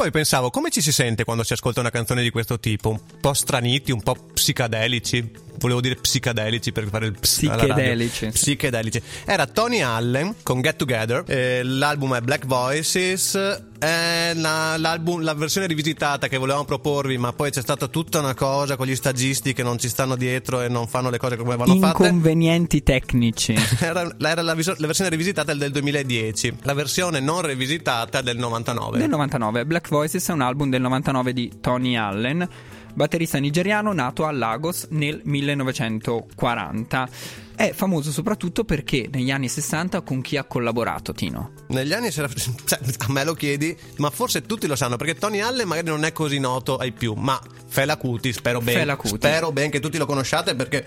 poi 0.09 0.11
pensavo, 0.11 0.49
come 0.49 0.71
ci 0.71 0.81
si 0.81 0.91
sente 0.91 1.23
quando 1.23 1.43
si 1.43 1.53
ascolta 1.53 1.79
una 1.79 1.91
canzone 1.91 2.23
di 2.23 2.31
questo 2.31 2.59
tipo? 2.59 2.89
Un 2.89 2.99
po' 3.21 3.33
straniti, 3.33 3.91
un 3.91 4.01
po' 4.01 4.15
psicadelici 4.33 5.47
volevo 5.59 5.81
dire 5.81 5.95
psicadelici 5.95 6.71
per 6.71 6.87
fare 6.87 7.07
il 7.07 7.13
ps- 7.13 7.37
psichedelici. 7.39 8.27
Psichedelici. 8.27 9.01
Era 9.25 9.45
Tony 9.45 9.81
Allen 9.81 10.35
con 10.43 10.61
Get 10.61 10.77
Together, 10.77 11.23
eh, 11.27 11.63
l'album 11.63 12.15
è 12.15 12.21
Black 12.21 12.45
Voices, 12.45 13.35
è 13.79 14.33
la, 14.35 14.75
la, 14.77 15.33
versione 15.33 15.65
rivisitata 15.67 16.27
che 16.27 16.37
volevamo 16.37 16.65
proporvi, 16.65 17.17
ma 17.17 17.31
poi 17.31 17.49
c'è 17.49 17.61
stata 17.61 17.87
tutta 17.87 18.19
una 18.19 18.33
cosa 18.33 18.75
con 18.75 18.85
gli 18.85 18.95
stagisti 18.95 19.53
che 19.53 19.63
non 19.63 19.79
ci 19.79 19.87
stanno 19.87 20.15
dietro 20.15 20.61
e 20.61 20.67
non 20.67 20.87
fanno 20.87 21.09
le 21.09 21.17
cose 21.17 21.37
come 21.37 21.55
vanno 21.55 21.75
fatte. 21.77 22.03
Inconvenienti 22.03 22.83
tecnici. 22.83 23.55
era, 23.79 24.11
era 24.19 24.41
la, 24.41 24.53
la, 24.53 24.85
versione 24.87 25.09
rivisitata 25.09 25.53
del 25.53 25.71
2010, 25.71 26.57
la 26.63 26.73
versione 26.73 27.19
non 27.19 27.41
rivisitata 27.41 28.21
del 28.21 28.37
99. 28.37 28.97
Del 28.97 29.09
99. 29.09 29.65
Black 29.65 29.87
Voices 29.89 30.27
è 30.27 30.33
un 30.33 30.41
album 30.41 30.69
del 30.69 30.81
99 30.81 31.33
di 31.33 31.51
Tony 31.61 31.95
Allen 31.95 32.47
batterista 32.93 33.37
nigeriano 33.37 33.93
nato 33.93 34.25
a 34.25 34.31
Lagos 34.31 34.87
nel 34.89 35.21
1940. 35.23 37.09
È 37.55 37.73
famoso 37.73 38.11
soprattutto 38.11 38.63
perché 38.63 39.09
negli 39.11 39.31
anni 39.31 39.49
60 39.49 40.01
con 40.01 40.21
chi 40.21 40.37
ha 40.37 40.45
collaborato 40.45 41.13
Tino? 41.13 41.51
Negli 41.67 41.91
anni 41.91 42.09
cioè, 42.11 42.27
a 42.29 43.11
me 43.11 43.23
lo 43.25 43.33
chiedi, 43.33 43.77
ma 43.97 44.09
forse 44.09 44.43
tutti 44.43 44.65
lo 44.65 44.77
sanno 44.77 44.95
perché 44.95 45.15
Tony 45.15 45.41
Allen 45.41 45.67
magari 45.67 45.87
non 45.87 46.05
è 46.05 46.13
così 46.13 46.39
noto 46.39 46.77
ai 46.77 46.93
più, 46.93 47.13
ma 47.13 47.39
Fela 47.67 47.97
Kuti 47.97 48.31
spero 48.31 48.61
bene. 48.61 48.97
Spero 49.03 49.51
bene 49.51 49.69
che 49.69 49.79
tutti 49.79 49.97
lo 49.97 50.05
conosciate 50.05 50.55
perché 50.55 50.85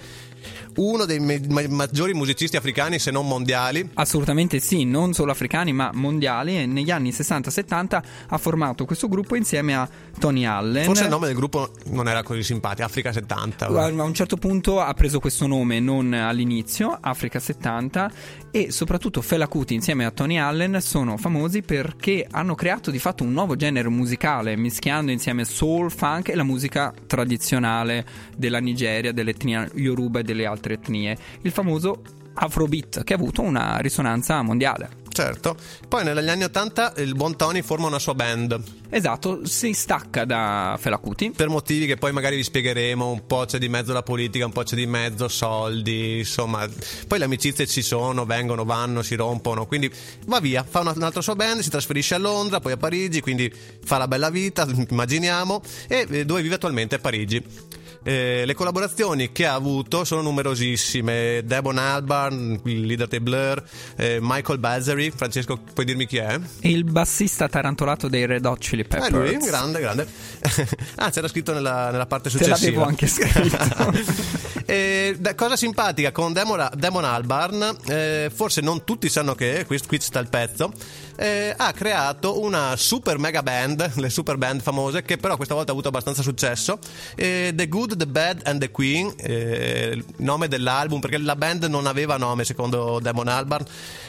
uno 0.77 1.05
dei 1.05 1.21
ma- 1.21 1.67
maggiori 1.69 2.15
musicisti 2.15 2.57
africani, 2.57 2.99
se 2.99 3.11
non 3.11 3.27
mondiali. 3.27 3.91
Assolutamente 3.95 4.61
sì, 4.61 4.85
non 4.85 5.13
solo 5.13 5.31
africani, 5.31 5.73
ma 5.73 5.91
mondiali. 5.93 6.59
E 6.59 6.67
negli 6.67 6.91
anni 6.91 7.11
60-70 7.11 8.03
ha 8.29 8.39
formato 8.39 8.85
questo 8.85 9.09
gruppo 9.09 9.37
insieme 9.37 9.75
a 9.75 9.89
Tony 10.19 10.45
Allen. 10.45 10.85
Forse 10.85 11.05
il 11.05 11.11
nome 11.11 11.27
del 11.27 11.37
gruppo 11.37 11.71
non 11.87 12.09
era 12.09 12.23
così 12.23 12.43
simpatico, 12.43 12.87
Africa 12.87 13.13
70. 13.13 13.67
A 13.67 13.87
un 13.87 14.15
certo 14.15 14.37
punto 14.37 14.81
ha 14.81 14.93
preso 14.95 15.21
questo 15.21 15.47
nome, 15.47 15.81
non 15.81 16.13
all'inizio, 16.13 16.97
Africa 17.01 17.39
70, 17.39 18.11
e 18.51 18.71
soprattutto 18.71 19.23
Fela 19.23 19.49
Kuti 19.49 19.75
insieme 19.75 20.05
a 20.05 20.11
Tony 20.11 20.39
Allen 20.39 20.81
sono 20.81 21.17
famosi 21.17 21.63
perché 21.63 22.27
hanno 22.31 22.55
creato 22.55 22.91
di 22.91 22.99
fatto 22.99 23.25
un 23.25 23.33
nuovo 23.33 23.57
genere 23.57 23.89
musicale, 23.89 24.57
mischiando 24.57 25.11
insieme 25.11 25.45
soul, 25.45 25.91
funk 25.91 26.29
e 26.29 26.35
la 26.35 26.43
musica 26.43 26.93
tradizionale 27.07 28.05
della 28.37 28.59
Nigeria, 28.59 29.13
dell'etnia 29.13 29.69
Yoruba 29.75 30.21
e 30.21 30.23
delle 30.23 30.47
altre 30.47 30.62
etnie. 30.71 31.17
Il 31.43 31.51
famoso 31.51 32.03
Afrobeat 32.35 33.05
che 33.05 33.13
ha 33.13 33.17
avuto 33.17 33.43
una 33.43 33.79
risonanza 33.79 34.41
mondiale. 34.43 35.01
Certo. 35.13 35.57
Poi 35.89 36.05
negli 36.05 36.29
anni 36.29 36.45
80 36.45 36.95
il 36.99 37.15
buon 37.15 37.37
Tony 37.37 37.61
forma 37.61 37.87
una 37.87 37.99
sua 37.99 38.15
band. 38.15 38.61
Esatto, 38.89 39.47
si 39.47 39.75
stacca 39.75 40.25
da 40.25 40.79
Fela 40.81 40.97
Kuti. 40.97 41.33
Per 41.33 41.49
motivi 41.49 41.87
che 41.87 41.97
poi 41.97 42.13
magari 42.13 42.37
vi 42.37 42.43
spiegheremo, 42.43 43.11
un 43.11 43.27
po' 43.27 43.45
c'è 43.45 43.59
di 43.59 43.69
mezzo 43.69 43.93
la 43.93 44.03
politica, 44.03 44.47
un 44.47 44.53
po' 44.53 44.63
c'è 44.63 44.75
di 44.75 44.87
mezzo 44.87 45.29
soldi, 45.29 46.19
insomma. 46.21 46.67
Poi 47.07 47.19
le 47.19 47.25
amicizie 47.25 47.67
ci 47.67 47.83
sono, 47.83 48.25
vengono, 48.25 48.65
vanno, 48.65 49.03
si 49.03 49.15
rompono, 49.15 49.67
quindi 49.67 49.93
va 50.27 50.41
via, 50.41 50.65
fa 50.67 50.81
un'altra 50.81 51.21
sua 51.21 51.37
band, 51.37 51.61
si 51.61 51.69
trasferisce 51.69 52.15
a 52.15 52.19
Londra, 52.19 52.61
poi 52.61 52.73
a 52.73 52.77
Parigi, 52.79 53.21
quindi 53.21 53.53
fa 53.85 53.99
la 53.99 54.09
bella 54.09 54.31
vita, 54.31 54.67
immaginiamo, 54.89 55.61
e 55.89 56.25
dove 56.25 56.41
vive 56.41 56.55
attualmente 56.55 56.95
a 56.95 56.99
Parigi. 56.99 57.81
Eh, 58.05 58.43
le 58.45 58.55
collaborazioni 58.55 59.31
che 59.33 59.47
ha 59.47 59.55
avuto 59.55 60.05
sono 60.05 60.23
numerosissime. 60.23 61.43
Devon 61.45 61.79
Albarn, 61.79 62.61
il 62.65 62.81
leader 62.81 63.07
dei 63.07 63.21
Blur, 63.21 63.63
eh, 63.97 64.19
Michael 64.21 64.59
Bazzery, 64.59 65.11
Francesco, 65.11 65.59
puoi 65.73 65.87
dirmi 65.87 66.07
chi 66.07 66.17
è? 66.17 66.39
Il 66.61 66.85
bassista 66.85 67.49
tarantolato 67.49 68.09
dei 68.09 68.27
Red 68.27 68.45
Hot 68.45 68.59
Chili 68.59 68.85
Peppers. 68.85 69.09
Eh, 69.09 69.37
lui, 69.37 69.37
grande, 69.47 69.81
grande. 69.81 70.07
ah, 70.97 71.11
c'era 71.11 71.29
scritto 71.29 71.53
nella, 71.53 71.91
nella 71.91 72.07
parte 72.07 72.31
successiva. 72.31 72.57
Te 72.57 72.65
l'avevo 72.65 72.85
anche 72.85 73.07
scritto. 73.07 74.41
eh, 74.67 75.19
cosa 75.37 75.57
simpatica 75.57 76.13
con 76.13 76.33
Demon, 76.33 76.69
Demon 76.77 77.05
Albarn, 77.05 77.77
eh, 77.87 78.31
forse 78.33 78.61
non 78.61 78.85
tutti 78.85 79.09
sanno 79.09 79.35
che, 79.35 79.65
qui, 79.67 79.79
qui 79.87 80.01
sta 80.01 80.19
il 80.19 80.29
pezzo, 80.29 80.73
eh, 81.17 81.55
ha 81.57 81.73
creato 81.73 82.41
una 82.41 82.77
super 82.77 83.19
mega 83.19 83.43
band, 83.43 83.93
le 83.97 84.11
super 84.11 84.37
band 84.37 84.61
famose, 84.61 85.03
che 85.03 85.17
però 85.17 85.37
questa 85.37 85.55
volta 85.55 85.71
ha 85.71 85.73
avuto 85.73 85.89
abbastanza 85.89 86.23
successo. 86.23 86.79
Eh, 87.15 87.53
the 87.55 87.69
Good, 87.69 87.92
The 87.97 88.07
Bad 88.07 88.43
and 88.45 88.61
The 88.61 88.71
Queen, 88.71 89.13
eh, 89.17 90.03
nome 90.19 90.49
dell'album, 90.49 91.01
perché 91.01 91.19
la 91.19 91.37
band 91.37 91.65
non 91.65 91.87
aveva 91.87 92.17
nome 92.17 92.45
secondo 92.45 92.99
Damon 93.01 93.29
Albarn, 93.29 93.65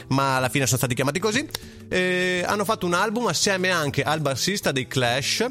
ma 0.08 0.36
alla 0.36 0.48
fine 0.48 0.66
sono 0.66 0.78
stati 0.78 0.94
chiamati 0.94 1.18
così. 1.18 1.48
Eh, 1.88 2.42
hanno 2.46 2.64
fatto 2.64 2.86
un 2.86 2.94
album 2.94 3.26
assieme 3.26 3.70
anche 3.70 4.02
al 4.02 4.20
bassista 4.20 4.72
dei 4.72 4.86
Clash 4.86 5.46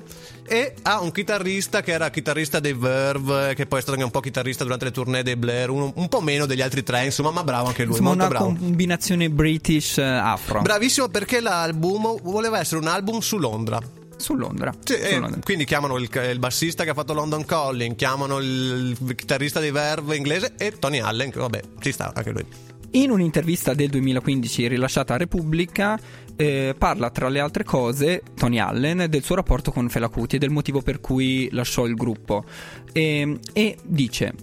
e 0.45 0.73
a 0.81 0.99
un 0.99 1.11
chitarrista 1.11 1.81
che 1.81 1.91
era 1.91 2.09
chitarrista 2.09 2.59
dei 2.59 2.73
Verve, 2.73 3.53
che 3.55 3.65
poi 3.65 3.79
è 3.79 3.81
stato 3.81 3.93
anche 3.97 4.05
un 4.05 4.11
po' 4.11 4.19
chitarrista 4.19 4.63
durante 4.63 4.85
le 4.85 4.91
tournée 4.91 5.23
dei 5.23 5.35
Blair, 5.35 5.69
un, 5.69 5.91
un 5.93 6.07
po' 6.09 6.21
meno 6.21 6.45
degli 6.45 6.61
altri 6.61 6.83
tre, 6.83 7.05
insomma, 7.05 7.31
ma 7.31 7.43
bravo 7.43 7.67
anche 7.67 7.83
lui. 7.83 7.91
Insomma, 7.91 8.11
una 8.11 8.27
bravo. 8.27 8.45
combinazione 8.45 9.29
British-afro. 9.29 10.61
Bravissimo 10.61 11.07
perché 11.07 11.39
l'album 11.39 12.19
voleva 12.21 12.59
essere 12.59 12.81
un 12.81 12.87
album 12.87 13.19
su 13.19 13.37
Londra 13.37 14.01
su 14.23 14.35
Londra. 14.35 14.73
Sì, 14.83 14.95
su 14.95 15.19
Londra. 15.19 15.39
Quindi 15.43 15.65
chiamano 15.65 15.97
il, 15.97 16.09
il, 16.29 16.39
bassista 16.39 16.83
che 16.83 16.89
ha 16.89 16.93
fatto 16.93 17.13
London 17.13 17.45
Calling, 17.45 17.95
chiamano 17.95 18.39
il, 18.39 18.97
chitarrista 19.15 19.59
dei 19.59 19.71
Verve 19.71 20.15
inglese 20.15 20.53
e 20.57 20.79
Tony 20.79 20.99
Allen, 20.99 21.29
che 21.29 21.39
vabbè, 21.39 21.61
ci 21.79 21.91
sta 21.91 22.11
anche 22.15 22.31
lui. 22.31 22.45
In 22.91 23.09
un'intervista 23.09 23.73
del 23.73 23.89
2015 23.89 24.67
rilasciata 24.67 25.15
a 25.15 25.17
Repubblica, 25.17 25.99
eh, 26.35 26.75
parla 26.77 27.09
tra 27.09 27.27
le 27.27 27.39
altre 27.39 27.63
cose 27.63 28.21
Tony 28.35 28.59
Allen 28.59 29.07
del 29.09 29.23
suo 29.23 29.35
rapporto 29.35 29.71
con 29.71 29.89
Fela 29.89 30.09
Kuti 30.09 30.35
e 30.35 30.39
del 30.39 30.51
motivo 30.51 30.81
per 30.81 31.01
cui 31.01 31.49
lasciò 31.51 31.85
il 31.85 31.95
gruppo. 31.95 32.45
E, 32.91 33.39
e 33.51 33.77
dice: 33.83 34.33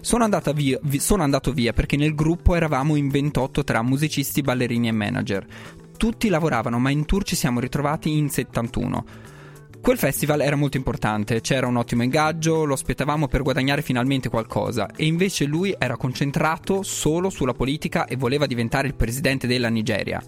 sono, 0.00 0.28
via, 0.54 0.78
sono 0.98 1.22
andato 1.22 1.52
via 1.52 1.72
perché 1.72 1.96
nel 1.96 2.14
gruppo 2.14 2.54
eravamo 2.54 2.94
in 2.94 3.08
28 3.08 3.64
tra 3.64 3.82
musicisti, 3.82 4.42
ballerini 4.42 4.88
e 4.88 4.92
manager. 4.92 5.46
Tutti 5.96 6.28
lavoravano, 6.28 6.78
ma 6.78 6.90
in 6.90 7.04
tour 7.04 7.24
ci 7.24 7.36
siamo 7.36 7.60
ritrovati 7.60 8.16
in 8.16 8.28
71. 8.28 9.04
Quel 9.84 9.98
festival 9.98 10.40
era 10.40 10.56
molto 10.56 10.78
importante, 10.78 11.42
c'era 11.42 11.66
un 11.66 11.76
ottimo 11.76 12.02
ingaggio, 12.02 12.64
lo 12.64 12.72
aspettavamo 12.72 13.28
per 13.28 13.42
guadagnare 13.42 13.82
finalmente 13.82 14.30
qualcosa 14.30 14.88
e 14.96 15.04
invece 15.04 15.44
lui 15.44 15.74
era 15.78 15.98
concentrato 15.98 16.82
solo 16.82 17.28
sulla 17.28 17.52
politica 17.52 18.06
e 18.06 18.16
voleva 18.16 18.46
diventare 18.46 18.86
il 18.86 18.94
presidente 18.94 19.46
della 19.46 19.68
Nigeria. 19.68 20.22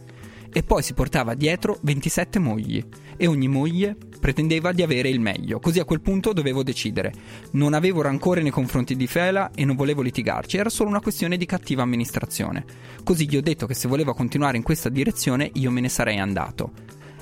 E 0.57 0.63
poi 0.63 0.83
si 0.83 0.95
portava 0.95 1.35
dietro 1.35 1.79
27 1.83 2.39
mogli 2.39 2.83
e 3.19 3.27
ogni 3.27 3.47
moglie 3.47 3.95
pretendeva 4.19 4.73
di 4.73 4.81
avere 4.81 5.11
il 5.11 5.21
meglio, 5.21 5.61
così 5.61 5.81
a 5.81 5.85
quel 5.85 6.01
punto 6.01 6.33
dovevo 6.33 6.63
decidere. 6.63 7.13
Non 7.51 7.75
avevo 7.75 8.01
rancore 8.01 8.41
nei 8.41 8.51
confronti 8.51 8.97
di 8.97 9.07
Fela 9.07 9.51
e 9.55 9.67
non 9.67 9.77
volevo 9.77 10.01
litigarci, 10.01 10.57
era 10.57 10.71
solo 10.71 10.89
una 10.89 11.03
questione 11.03 11.37
di 11.37 11.45
cattiva 11.45 11.83
amministrazione. 11.83 12.65
Così 13.05 13.29
gli 13.29 13.37
ho 13.37 13.43
detto 13.43 13.67
che 13.67 13.75
se 13.75 13.87
voleva 13.87 14.15
continuare 14.15 14.57
in 14.57 14.63
questa 14.63 14.89
direzione 14.89 15.51
io 15.53 15.71
me 15.71 15.83
ne 15.83 15.91
sarei 15.91 16.17
andato. 16.17 16.73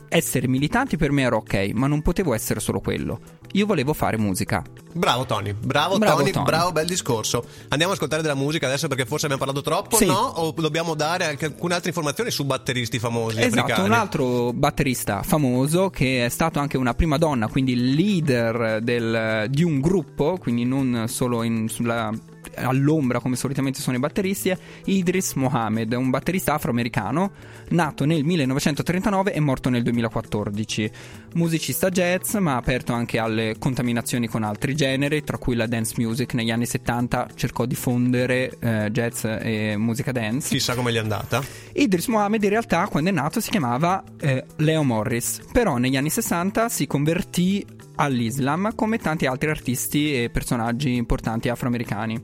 Essere 0.08 0.46
militanti 0.46 0.96
per 0.96 1.10
me 1.10 1.22
era 1.22 1.34
ok, 1.34 1.72
ma 1.74 1.88
non 1.88 2.02
potevo 2.02 2.34
essere 2.34 2.60
solo 2.60 2.78
quello. 2.78 3.20
Io 3.54 3.66
volevo 3.66 3.92
fare 3.92 4.18
musica. 4.18 4.64
Bravo 4.92 5.26
Tony, 5.26 5.52
bravo, 5.52 5.96
bravo 5.99 6.18
Tony, 6.18 6.32
Tony, 6.32 6.44
bravo, 6.44 6.73
bel 6.73 6.87
discorso. 6.87 7.44
Andiamo 7.68 7.92
a 7.92 7.94
ascoltare 7.94 8.20
della 8.20 8.34
musica 8.34 8.66
adesso 8.66 8.88
perché 8.88 9.06
forse 9.06 9.26
abbiamo 9.26 9.44
parlato 9.44 9.64
troppo, 9.64 9.96
sì. 9.96 10.06
no? 10.06 10.14
O 10.16 10.52
dobbiamo 10.56 10.94
dare 10.94 11.26
anche 11.26 11.44
alcune 11.44 11.75
altre 11.75 11.88
informazioni 11.90 12.32
su 12.32 12.44
batteristi 12.44 12.99
famosi 12.99 13.40
esatto, 13.40 13.61
africani? 13.61 13.88
un 13.88 13.94
altro 13.94 14.52
batterista 14.52 15.23
famoso 15.23 15.88
che 15.88 16.25
è 16.25 16.28
stato 16.30 16.58
anche 16.58 16.76
una 16.76 16.94
prima 16.94 17.16
donna, 17.16 17.46
quindi 17.46 17.94
leader 17.94 18.80
del, 18.82 19.47
di 19.50 19.62
un 19.62 19.80
gruppo, 19.80 20.36
quindi 20.40 20.64
non 20.64 21.04
solo 21.06 21.45
in, 21.45 21.69
sulla 21.69 22.12
all'ombra 22.57 23.21
come 23.21 23.37
solitamente 23.37 23.80
sono 23.80 23.97
i 23.97 24.00
batteristi 24.00 24.50
è 24.50 24.59
Idris 24.87 25.35
Mohamed, 25.35 25.93
un 25.93 26.11
batterista 26.11 26.54
afroamericano 26.54 27.33
nato 27.71 28.04
nel 28.04 28.25
1939 28.25 29.33
e 29.33 29.41
morto 29.41 29.71
nel 29.71 29.83
2014. 29.83 30.91
Musicista 31.35 31.89
jazz, 31.89 32.35
ma 32.35 32.57
aperto 32.57 32.93
anche 32.93 33.19
alle 33.19 33.57
contaminazioni 33.59 34.26
con 34.28 34.43
altri 34.43 34.75
generi, 34.75 35.23
tra 35.23 35.39
cui 35.39 35.54
la 35.54 35.67
dance 35.67 35.95
music 35.99 36.35
negli 36.35 36.50
anni 36.50 36.67
70 36.67 37.30
cercò 37.35 37.65
di 37.65 37.75
fondere 37.75 38.57
eh, 38.61 38.89
jazz 38.91 39.25
e 39.25 39.75
musica 39.76 40.13
dance. 40.13 40.49
Chissà 40.49 40.75
come 40.75 40.93
gli 40.93 40.97
è 40.97 41.00
andata. 41.00 41.43
Idris 41.73 42.07
Mohamed 42.07 42.43
in 42.43 42.50
realtà 42.50 42.87
quando 42.89 43.11
è 43.11 43.13
nato 43.13 43.41
si 43.41 43.50
chiamava 43.50 44.02
eh, 44.21 44.45
Leo 44.57 44.83
Morris, 44.83 45.41
però 45.52 45.76
negli 45.76 45.97
anni 45.97 46.11
60 46.11 46.69
si 46.69 46.87
convertì 46.87 47.67
all'Islam 47.97 48.75
come 48.75 48.99
tanti 48.99 49.26
altri 49.26 49.50
artisti 49.50 50.23
e 50.23 50.30
personaggi 50.30 50.95
importanti 50.95 51.49
afroamericani. 51.49 52.23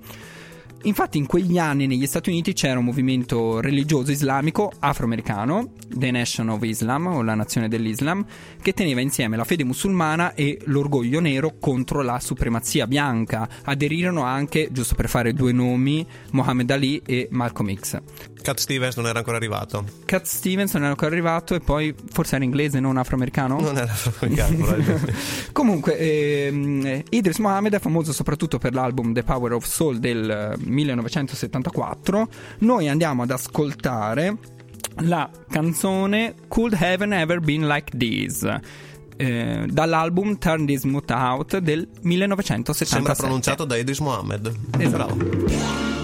Infatti 0.84 1.18
in 1.18 1.26
quegli 1.26 1.58
anni 1.58 1.86
negli 1.86 2.06
Stati 2.06 2.30
Uniti 2.30 2.54
c'era 2.54 2.78
un 2.78 2.86
movimento 2.86 3.60
religioso 3.60 4.12
islamico 4.12 4.72
afroamericano, 4.78 5.72
The 5.86 6.10
Nation 6.10 6.48
of 6.48 6.62
Islam 6.62 7.06
o 7.08 7.22
la 7.22 7.34
nazione 7.34 7.68
dell'Islam, 7.68 8.24
che 8.62 8.72
teneva 8.72 9.02
insieme 9.02 9.36
la 9.36 9.44
fede 9.44 9.62
musulmana 9.64 10.32
e 10.32 10.58
l'orgoglio 10.64 11.20
nero 11.20 11.56
contro 11.60 12.00
la 12.00 12.18
supremazia 12.18 12.86
bianca. 12.86 13.46
Aderirono 13.64 14.22
anche, 14.22 14.68
giusto 14.72 14.94
per 14.94 15.10
fare 15.10 15.34
due 15.34 15.52
nomi, 15.52 16.06
Muhammad 16.30 16.70
Ali 16.70 17.02
e 17.04 17.28
Malcolm 17.30 17.74
X. 17.74 18.00
Cat 18.42 18.58
Stevens 18.58 18.96
non 18.96 19.06
era 19.06 19.18
ancora 19.18 19.36
arrivato. 19.36 19.84
Cat 20.04 20.24
Stevens 20.24 20.72
non 20.72 20.82
era 20.82 20.90
ancora 20.90 21.10
arrivato 21.10 21.54
e 21.54 21.60
poi 21.60 21.94
forse 22.10 22.36
era 22.36 22.44
inglese, 22.44 22.80
non 22.80 22.96
afroamericano? 22.96 23.60
Non 23.60 23.76
era 23.76 23.90
afroamericano. 23.90 24.98
Comunque, 25.52 25.98
ehm, 25.98 27.02
Idris 27.10 27.38
Mohamed 27.38 27.74
è 27.74 27.78
famoso 27.78 28.12
soprattutto 28.12 28.58
per 28.58 28.74
l'album 28.74 29.12
The 29.12 29.22
Power 29.22 29.52
of 29.52 29.64
Soul 29.64 29.98
del 29.98 30.54
1974. 30.58 32.28
Noi 32.58 32.88
andiamo 32.88 33.22
ad 33.22 33.30
ascoltare 33.30 34.36
la 35.02 35.30
canzone 35.48 36.34
Could 36.48 36.76
Heaven 36.78 37.12
Ever 37.12 37.40
Been 37.40 37.66
Like 37.66 37.96
This? 37.96 38.46
Eh, 39.16 39.66
dall'album 39.68 40.38
Turn 40.38 40.64
This 40.64 40.84
Mood 40.84 41.10
Out 41.10 41.58
del 41.58 41.86
1977. 42.00 42.90
Sembra 42.90 43.14
pronunciato 43.14 43.64
da 43.64 43.76
Idris 43.76 43.98
Mohamed. 43.98 44.54
Esatto. 44.78 45.14
Bravo. 45.14 45.99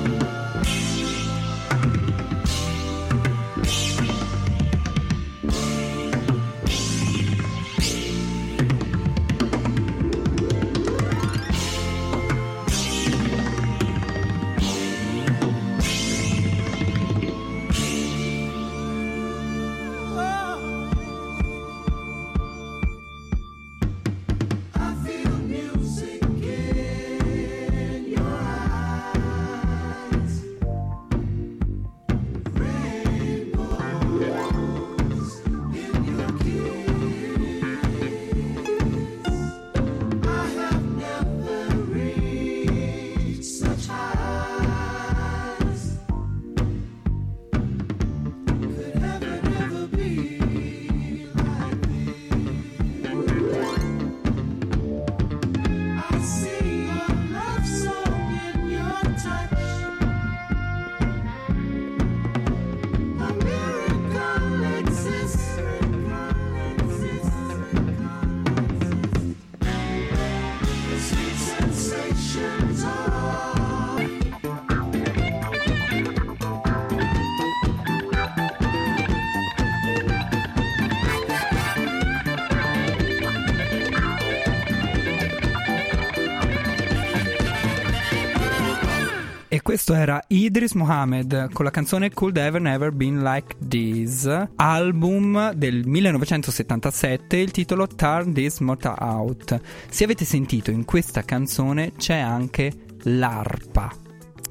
Questo 89.67 89.95
era 89.95 90.23
Idris 90.29 90.75
Mohamed 90.75 91.53
con 91.53 91.65
la 91.65 91.73
canzone 91.73 92.13
Could 92.13 92.37
Ever 92.37 92.61
Never 92.61 92.93
Been 92.93 93.21
Like 93.25 93.57
This, 93.67 94.25
album 94.55 95.55
del 95.55 95.85
1977, 95.85 97.37
il 97.37 97.51
titolo 97.51 97.89
Turn 97.89 98.33
This 98.33 98.61
Motor 98.61 98.95
Out. 98.97 99.61
Se 99.89 100.05
avete 100.05 100.25
sentito 100.25 100.71
in 100.71 100.85
questa 100.85 101.25
canzone 101.25 101.95
c'è 101.97 102.15
anche 102.15 102.71
l'arpa. 103.03 104.06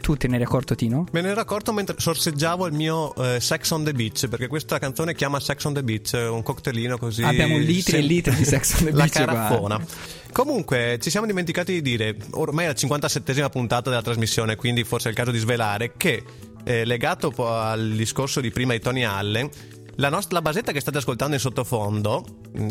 Tu 0.05 0.15
te 0.15 0.27
ne 0.27 0.35
eri 0.35 0.43
accorto, 0.43 0.75
Tino? 0.75 1.07
Me 1.13 1.21
ne 1.21 1.29
ero 1.29 1.41
accorto 1.41 1.73
mentre 1.73 1.95
sorseggiavo 1.97 2.67
il 2.67 2.73
mio 2.73 3.15
eh, 3.15 3.39
Sex 3.39 3.71
on 3.71 3.83
the 3.83 3.91
Beach, 3.91 4.27
perché 4.27 4.45
questa 4.45 4.77
canzone 4.77 5.15
chiama 5.15 5.39
Sex 5.39 5.63
on 5.63 5.73
the 5.73 5.81
Beach, 5.81 6.11
un 6.13 6.43
cocktailino 6.43 6.99
così. 6.99 7.23
Abbiamo 7.23 7.57
litri 7.57 7.93
se... 7.93 7.97
e 7.97 8.01
litri 8.01 8.35
di 8.35 8.45
Sex 8.45 8.73
on 8.73 8.85
the 8.85 8.91
Beach. 8.93 9.15
La 9.15 9.25
caraffona. 9.25 9.83
Comunque, 10.31 10.99
ci 11.01 11.09
siamo 11.09 11.25
dimenticati 11.25 11.73
di 11.73 11.81
dire, 11.81 12.17
ormai 12.33 12.65
è 12.65 12.67
la 12.67 12.73
57esima 12.75 13.49
puntata 13.49 13.89
della 13.89 14.03
trasmissione, 14.03 14.55
quindi 14.55 14.83
forse 14.83 15.07
è 15.07 15.09
il 15.09 15.17
caso 15.17 15.31
di 15.31 15.39
svelare 15.39 15.93
che, 15.97 16.23
eh, 16.63 16.85
legato 16.85 17.33
al 17.47 17.93
discorso 17.93 18.41
di 18.41 18.51
prima 18.51 18.73
di 18.73 18.81
Tony 18.81 19.01
Allen, 19.01 19.49
la, 19.97 20.09
nostra, 20.09 20.35
la 20.35 20.41
basetta 20.41 20.71
che 20.71 20.79
state 20.79 20.97
ascoltando 20.97 21.35
in 21.35 21.39
sottofondo, 21.39 22.25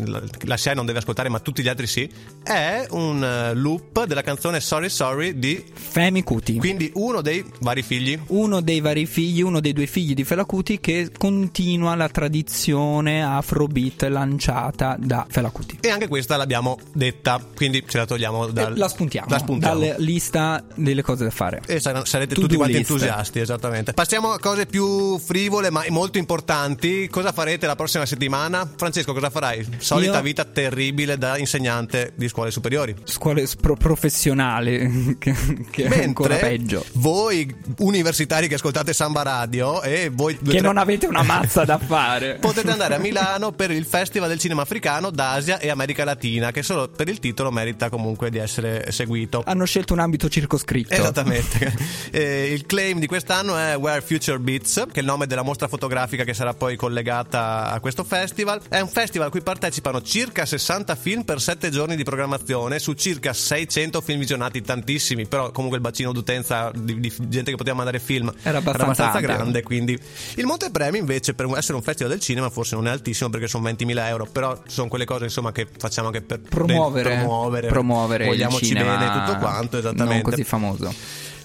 la, 0.05 0.21
la 0.43 0.57
SIAE 0.57 0.75
non 0.75 0.85
deve 0.85 0.99
ascoltare 0.99 1.29
ma 1.29 1.39
tutti 1.39 1.61
gli 1.61 1.67
altri 1.67 1.87
sì, 1.87 2.09
è 2.43 2.85
un 2.91 3.21
uh, 3.21 3.57
loop 3.57 4.05
della 4.05 4.21
canzone 4.21 4.59
Sorry 4.59 4.89
Sorry 4.89 5.39
di 5.39 5.63
Femi 5.73 6.23
Cuti. 6.23 6.57
Quindi 6.57 6.91
uno 6.95 7.21
dei 7.21 7.43
vari 7.61 7.81
figli. 7.81 8.19
Uno 8.27 8.61
dei 8.61 8.79
vari 8.79 9.05
figli, 9.05 9.41
uno 9.41 9.59
dei 9.59 9.73
due 9.73 9.85
figli 9.85 10.13
di 10.13 10.23
Fela 10.23 10.45
Cuti 10.45 10.79
che 10.79 11.11
continua 11.17 11.95
la 11.95 12.09
tradizione 12.09 13.23
afrobeat 13.23 14.03
lanciata 14.03 14.95
da 14.99 15.25
Fela 15.29 15.49
Cuti. 15.49 15.79
E 15.81 15.89
anche 15.89 16.07
questa 16.07 16.37
l'abbiamo 16.37 16.77
detta, 16.93 17.43
quindi 17.55 17.83
ce 17.87 17.97
la 17.97 18.05
togliamo 18.05 18.47
dal, 18.47 18.77
la 18.77 18.87
spuntiamo, 18.87 19.27
la 19.29 19.39
spuntiamo. 19.39 19.79
dalla 19.79 19.95
lista 19.97 20.63
delle 20.75 21.01
cose 21.01 21.23
da 21.23 21.31
fare. 21.31 21.61
E 21.65 21.79
sar- 21.79 22.05
sarete 22.05 22.35
tutti 22.35 22.55
quanti 22.55 22.77
entusiasti, 22.77 23.39
esattamente. 23.39 23.93
Passiamo 23.93 24.31
a 24.31 24.39
cose 24.39 24.65
più 24.65 25.17
frivole 25.19 25.69
ma 25.69 25.83
molto 25.89 26.17
importanti 26.17 27.07
cosa 27.15 27.31
farete 27.31 27.65
la 27.65 27.77
prossima 27.77 28.05
settimana? 28.05 28.69
Francesco, 28.75 29.13
cosa 29.13 29.29
farai? 29.29 29.65
Solita 29.77 30.17
Io... 30.17 30.21
vita 30.21 30.43
terribile 30.43 31.17
da 31.17 31.37
insegnante 31.37 32.11
di 32.13 32.27
scuole 32.27 32.51
superiori. 32.51 32.93
Scuole 33.05 33.47
pro- 33.57 33.77
professionali, 33.77 35.15
che, 35.17 35.33
che 35.71 35.83
Mentre 35.83 36.01
è 36.01 36.03
ancora 36.03 36.35
peggio. 36.35 36.83
Voi 36.95 37.55
universitari 37.77 38.49
che 38.49 38.55
ascoltate 38.55 38.91
Samba 38.91 39.21
Radio 39.21 39.81
e 39.81 40.11
voi... 40.11 40.37
Che 40.37 40.43
tre... 40.43 40.59
non 40.59 40.75
avete 40.75 41.05
una 41.05 41.23
mazza 41.23 41.63
da 41.63 41.77
fare. 41.77 42.35
Potete 42.41 42.69
andare 42.69 42.95
a 42.95 42.97
Milano 42.97 43.53
per 43.53 43.71
il 43.71 43.85
Festival 43.85 44.27
del 44.27 44.39
Cinema 44.39 44.63
Africano 44.63 45.09
d'Asia 45.09 45.59
e 45.59 45.69
America 45.69 46.03
Latina, 46.03 46.51
che 46.51 46.63
solo 46.63 46.89
per 46.89 47.07
il 47.07 47.19
titolo 47.19 47.49
merita 47.49 47.87
comunque 47.87 48.29
di 48.29 48.39
essere 48.39 48.91
seguito. 48.91 49.41
Hanno 49.45 49.63
scelto 49.63 49.93
un 49.93 49.99
ambito 49.99 50.27
circoscritto. 50.27 50.93
Esattamente. 50.93 51.73
eh, 52.11 52.51
il 52.51 52.65
claim 52.65 52.99
di 52.99 53.07
quest'anno 53.07 53.55
è 53.55 53.77
Where 53.77 54.01
Future 54.01 54.37
Beats, 54.37 54.83
che 54.91 54.99
è 54.99 54.99
il 54.99 55.05
nome 55.05 55.27
della 55.27 55.43
mostra 55.43 55.69
fotografica 55.69 56.25
che 56.25 56.33
sarà 56.33 56.53
poi 56.53 56.75
collegata 56.75 57.03
collegata 57.05 57.71
a 57.71 57.79
questo 57.79 58.03
festival. 58.03 58.61
È 58.67 58.79
un 58.79 58.87
festival 58.87 59.27
a 59.27 59.29
cui 59.29 59.41
partecipano 59.41 60.01
circa 60.01 60.45
60 60.45 60.95
film 60.95 61.23
per 61.23 61.39
7 61.39 61.69
giorni 61.69 61.95
di 61.95 62.03
programmazione 62.03 62.79
su 62.79 62.93
circa 62.93 63.31
600 63.31 64.01
film 64.01 64.19
visionati, 64.19 64.61
tantissimi, 64.61 65.27
però 65.27 65.51
comunque 65.51 65.77
il 65.77 65.83
bacino 65.83 66.11
d'utenza 66.11 66.71
di, 66.73 66.99
di 66.99 67.13
gente 67.27 67.51
che 67.51 67.57
poteva 67.57 67.75
mandare 67.75 67.99
film 67.99 68.33
era 68.41 68.57
abbastanza, 68.57 69.03
era 69.03 69.11
abbastanza 69.11 69.19
grande. 69.19 69.61
Quindi 69.61 69.97
il 70.35 70.45
montepremi 70.45 70.97
invece 70.97 71.35
per 71.35 71.47
essere 71.55 71.75
un 71.75 71.83
festival 71.83 72.11
del 72.11 72.21
cinema 72.21 72.49
forse 72.49 72.75
non 72.75 72.87
è 72.87 72.91
altissimo 72.91 73.29
perché 73.29 73.47
sono 73.47 73.67
20.000 73.69 74.07
euro, 74.07 74.25
però 74.25 74.59
sono 74.65 74.87
quelle 74.87 75.05
cose 75.05 75.25
insomma 75.25 75.51
che 75.51 75.67
facciamo 75.77 76.07
anche 76.07 76.21
per 76.21 76.39
promuovere, 76.39 77.15
promuovere, 77.15 77.67
promuovere 77.67 78.25
vogliamoci 78.25 78.73
bene 78.73 79.11
tutto 79.11 79.37
quanto, 79.37 79.77
esattamente. 79.77 80.13
Non 80.13 80.21
così 80.21 80.43
famoso. 80.43 80.93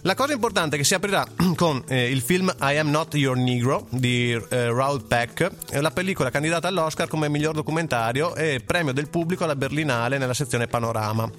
La 0.02 0.14
cosa 0.14 0.32
importante 0.32 0.76
è 0.76 0.78
che 0.78 0.84
si 0.84 0.94
aprirà 0.94 1.26
con 1.56 1.82
eh, 1.88 2.10
il 2.10 2.22
film 2.22 2.50
I 2.62 2.78
Am 2.78 2.88
Not 2.88 3.14
Your 3.14 3.36
Negro 3.36 3.86
di 3.90 4.32
eh, 4.32 4.72
Raoul 4.72 5.04
Peck, 5.04 5.50
la 5.72 5.90
pellicola 5.90 6.30
candidata 6.30 6.68
all'Oscar 6.68 7.06
come 7.06 7.28
miglior 7.28 7.54
documentario 7.54 8.34
e 8.34 8.62
premio 8.64 8.94
del 8.94 9.10
pubblico 9.10 9.44
alla 9.44 9.56
Berlinale 9.56 10.16
nella 10.16 10.32
sezione 10.32 10.68
Panorama. 10.68 11.30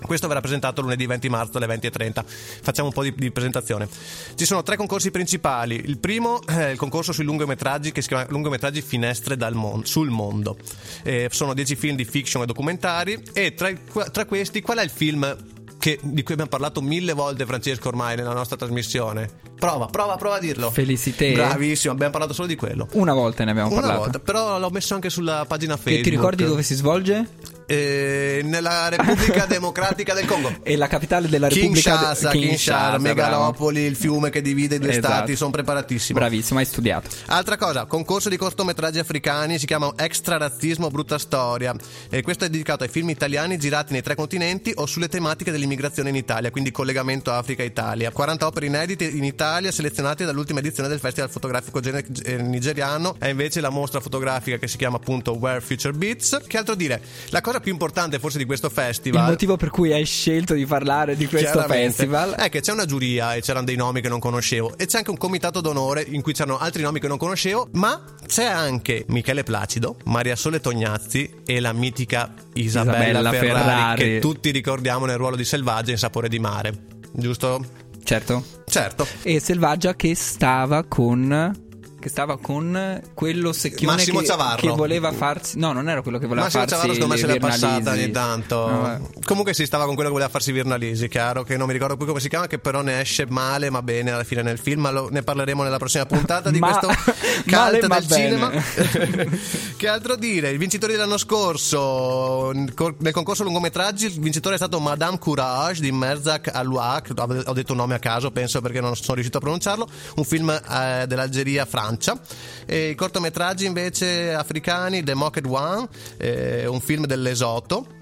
Questo 0.00 0.26
verrà 0.26 0.40
presentato 0.40 0.80
lunedì 0.80 1.06
20 1.06 1.28
marzo 1.28 1.58
alle 1.58 1.66
20.30. 1.66 2.24
Facciamo 2.24 2.88
un 2.88 2.94
po' 2.94 3.02
di, 3.02 3.14
di, 3.16 3.30
presentazione. 3.30 3.88
Ci 4.34 4.44
sono 4.44 4.62
tre 4.62 4.76
concorsi 4.76 5.10
principali. 5.10 5.76
Il 5.76 5.98
primo 5.98 6.44
è 6.44 6.68
il 6.68 6.76
concorso 6.76 7.12
sui 7.12 7.24
lungometraggi 7.24 7.92
che 7.92 8.02
si 8.02 8.08
chiama 8.08 8.26
Lungometraggi 8.28 8.80
Finestre 8.80 9.36
mon- 9.52 9.84
sul 9.84 10.10
mondo. 10.10 10.56
Eh, 11.02 11.28
sono 11.30 11.54
10 11.54 11.76
film 11.76 11.96
di 11.96 12.04
fiction 12.04 12.42
e 12.42 12.46
documentari 12.46 13.20
e 13.32 13.54
tra, 13.54 13.72
tra 14.12 14.24
questi 14.24 14.60
qual 14.60 14.78
è 14.78 14.82
il 14.82 14.90
film 14.90 15.56
che, 15.88 15.98
di 16.02 16.22
cui 16.22 16.34
abbiamo 16.34 16.50
parlato 16.50 16.82
mille 16.82 17.14
volte, 17.14 17.46
Francesco, 17.46 17.88
ormai 17.88 18.16
nella 18.16 18.34
nostra 18.34 18.56
trasmissione. 18.56 19.47
Prova, 19.58 19.86
prova, 19.86 20.16
prova 20.16 20.36
a 20.36 20.38
dirlo. 20.38 20.70
Felicité. 20.70 21.32
Bravissimo, 21.32 21.92
abbiamo 21.92 22.12
parlato 22.12 22.32
solo 22.32 22.46
di 22.46 22.54
quello. 22.54 22.86
Una 22.92 23.12
volta 23.12 23.44
ne 23.44 23.50
abbiamo 23.50 23.70
Una 23.70 23.80
parlato. 23.80 24.02
Volta, 24.02 24.18
però 24.20 24.58
l'ho 24.58 24.70
messo 24.70 24.94
anche 24.94 25.10
sulla 25.10 25.44
pagina 25.48 25.76
Facebook. 25.76 25.98
E 25.98 26.02
ti 26.02 26.10
ricordi 26.10 26.44
dove 26.44 26.62
si 26.62 26.74
svolge? 26.74 27.26
Eh, 27.66 28.40
nella 28.44 28.88
Repubblica 28.88 29.44
Democratica 29.46 30.14
del 30.14 30.26
Congo. 30.26 30.50
E 30.62 30.76
la 30.76 30.86
capitale 30.86 31.28
della 31.28 31.48
Repubblica 31.48 31.90
Kinshasa, 31.90 32.30
de... 32.30 32.38
Kinshasa, 32.38 32.76
Kinshasa 32.76 32.98
Megalopoli, 32.98 33.80
il 33.80 33.96
fiume 33.96 34.30
che 34.30 34.40
divide 34.40 34.76
i 34.76 34.78
due 34.78 34.90
esatto. 34.90 35.06
stati, 35.06 35.36
sono 35.36 35.50
preparatissimo. 35.50 36.18
Bravissimo, 36.18 36.60
hai 36.60 36.64
studiato. 36.64 37.10
Altra 37.26 37.56
cosa, 37.56 37.84
concorso 37.86 38.28
di 38.28 38.36
cortometraggi 38.36 39.00
africani, 39.00 39.58
si 39.58 39.66
chiama 39.66 39.92
Extra 39.96 40.38
Razzismo 40.38 40.88
Brutta 40.88 41.18
Storia. 41.18 41.74
E 42.08 42.22
questo 42.22 42.44
è 42.44 42.48
dedicato 42.48 42.84
ai 42.84 42.88
film 42.88 43.10
italiani 43.10 43.58
girati 43.58 43.92
nei 43.92 44.02
tre 44.02 44.14
continenti 44.14 44.72
o 44.76 44.86
sulle 44.86 45.08
tematiche 45.08 45.50
dell'immigrazione 45.50 46.08
in 46.08 46.16
Italia, 46.16 46.50
quindi 46.50 46.70
collegamento 46.70 47.32
Africa-Italia. 47.32 48.12
40 48.12 48.46
opere 48.46 48.66
inedite 48.66 49.04
in 49.04 49.24
Italia 49.24 49.46
selezionate 49.72 50.24
dall'ultima 50.24 50.60
edizione 50.60 50.88
del 50.88 50.98
Festival 50.98 51.30
Fotografico 51.30 51.80
eh, 51.80 52.36
Nigeriano. 52.36 53.16
È 53.18 53.28
invece 53.28 53.60
la 53.60 53.70
mostra 53.70 54.00
fotografica 54.00 54.56
che 54.58 54.68
si 54.68 54.76
chiama 54.76 54.96
appunto 54.96 55.32
Where 55.32 55.60
Future 55.60 55.92
Beats. 55.92 56.40
Che 56.46 56.56
altro 56.56 56.74
dire? 56.74 57.00
La 57.30 57.40
cosa 57.40 57.60
più 57.60 57.72
importante 57.72 58.18
forse 58.18 58.38
di 58.38 58.44
questo 58.44 58.68
festival. 58.68 59.22
Il 59.22 59.30
motivo 59.30 59.56
per 59.56 59.70
cui 59.70 59.92
hai 59.92 60.04
scelto 60.04 60.54
di 60.54 60.66
parlare 60.66 61.16
di 61.16 61.26
questo 61.26 61.62
festival 61.62 62.34
è 62.34 62.48
che 62.48 62.60
c'è 62.60 62.72
una 62.72 62.84
giuria 62.84 63.34
e 63.34 63.40
c'erano 63.40 63.64
dei 63.64 63.76
nomi 63.76 64.00
che 64.00 64.08
non 64.08 64.18
conoscevo 64.18 64.76
e 64.76 64.86
c'è 64.86 64.98
anche 64.98 65.10
un 65.10 65.16
comitato 65.16 65.60
d'onore 65.60 66.02
in 66.02 66.22
cui 66.22 66.32
c'erano 66.32 66.58
altri 66.58 66.82
nomi 66.82 67.00
che 67.00 67.08
non 67.08 67.18
conoscevo, 67.18 67.68
ma 67.72 68.02
c'è 68.26 68.44
anche 68.44 69.04
Michele 69.08 69.42
Placido, 69.42 69.96
Maria 70.04 70.36
Sole 70.36 70.60
Tognazzi 70.60 71.42
e 71.44 71.60
la 71.60 71.72
mitica 71.72 72.32
Isabella, 72.54 73.20
Isabella 73.20 73.30
Ferrari, 73.30 73.58
Ferrari, 73.58 74.02
che 74.02 74.18
tutti 74.20 74.50
ricordiamo 74.50 75.06
nel 75.06 75.16
ruolo 75.16 75.36
di 75.36 75.44
Selvaggia 75.44 75.90
in 75.90 75.98
Sapore 75.98 76.28
di 76.28 76.38
mare, 76.38 76.72
giusto? 77.12 77.86
Certo. 78.08 78.42
Certo. 78.64 79.06
E 79.22 79.38
Selvaggia 79.38 79.94
che 79.94 80.14
stava 80.14 80.82
con 80.84 81.67
che 82.00 82.08
stava 82.08 82.38
con 82.38 83.02
quello 83.12 83.52
secchione 83.52 83.96
Massimo 83.96 84.20
che, 84.20 84.34
che, 84.56 84.68
voleva 84.68 85.10
farsi 85.12 85.58
no 85.58 85.72
non 85.72 85.88
era 85.88 86.00
quello 86.00 86.18
che 86.18 86.26
voleva 86.26 86.44
Massimo 86.44 86.62
farsi 86.62 86.76
Ciavarro 86.76 86.94
secondo 86.94 87.14
me 87.14 87.20
se 87.20 87.26
l'è 87.26 87.38
passata 87.38 87.90
ogni 87.90 88.10
tanto. 88.10 88.68
No, 88.68 89.08
comunque 89.24 89.52
si 89.52 89.66
stava 89.66 89.84
con 89.84 89.94
quello 89.94 90.08
che 90.08 90.14
voleva 90.14 90.30
farsi 90.30 90.52
Virnalisi 90.52 91.08
chiaro 91.08 91.42
che 91.42 91.56
non 91.56 91.66
mi 91.66 91.72
ricordo 91.72 91.96
più 91.96 92.06
come 92.06 92.20
si 92.20 92.28
chiama 92.28 92.46
che 92.46 92.58
però 92.58 92.82
ne 92.82 93.00
esce 93.00 93.26
male 93.28 93.70
ma 93.70 93.82
bene 93.82 94.12
alla 94.12 94.24
fine 94.24 94.42
nel 94.42 94.58
film 94.58 94.90
lo, 94.92 95.08
ne 95.10 95.22
parleremo 95.22 95.62
nella 95.62 95.78
prossima 95.78 96.06
puntata 96.06 96.50
di 96.50 96.60
ma, 96.60 96.78
questo 96.78 97.12
cult 97.48 97.86
del 97.86 98.06
cinema. 98.06 98.50
Che 99.78 99.86
altro 99.86 100.16
dire? 100.16 100.50
Il 100.50 100.58
vincitore 100.58 100.92
dell'anno 100.92 101.18
scorso 101.18 102.50
nel 102.52 103.12
concorso 103.12 103.44
lungometraggi 103.44 104.06
il 104.06 104.20
vincitore 104.20 104.54
è 104.54 104.58
stato 104.58 104.80
Madame 104.80 105.18
Courage 105.18 105.80
di 105.80 105.92
Merzak 105.92 106.50
Alouak. 106.52 107.12
Ho 107.16 107.52
detto 107.52 107.72
un 107.72 107.78
nome 107.78 107.94
a 107.94 107.98
caso 107.98 108.30
penso 108.30 108.60
perché 108.60 108.80
non 108.80 108.96
sono 108.96 109.14
riuscito 109.14 109.38
a 109.38 109.40
pronunciarlo. 109.40 109.88
Un 110.16 110.24
film 110.24 110.50
eh, 110.50 111.04
dell'Algeria 111.06 111.64
Francia 111.64 111.87
Francia. 111.88 112.20
E 112.66 112.90
I 112.90 112.94
cortometraggi 112.94 113.64
invece 113.64 114.34
africani, 114.34 115.02
The 115.02 115.14
Mocked 115.14 115.46
One, 115.46 115.88
eh, 116.18 116.66
un 116.66 116.80
film 116.80 117.06
dell'Esoto 117.06 117.96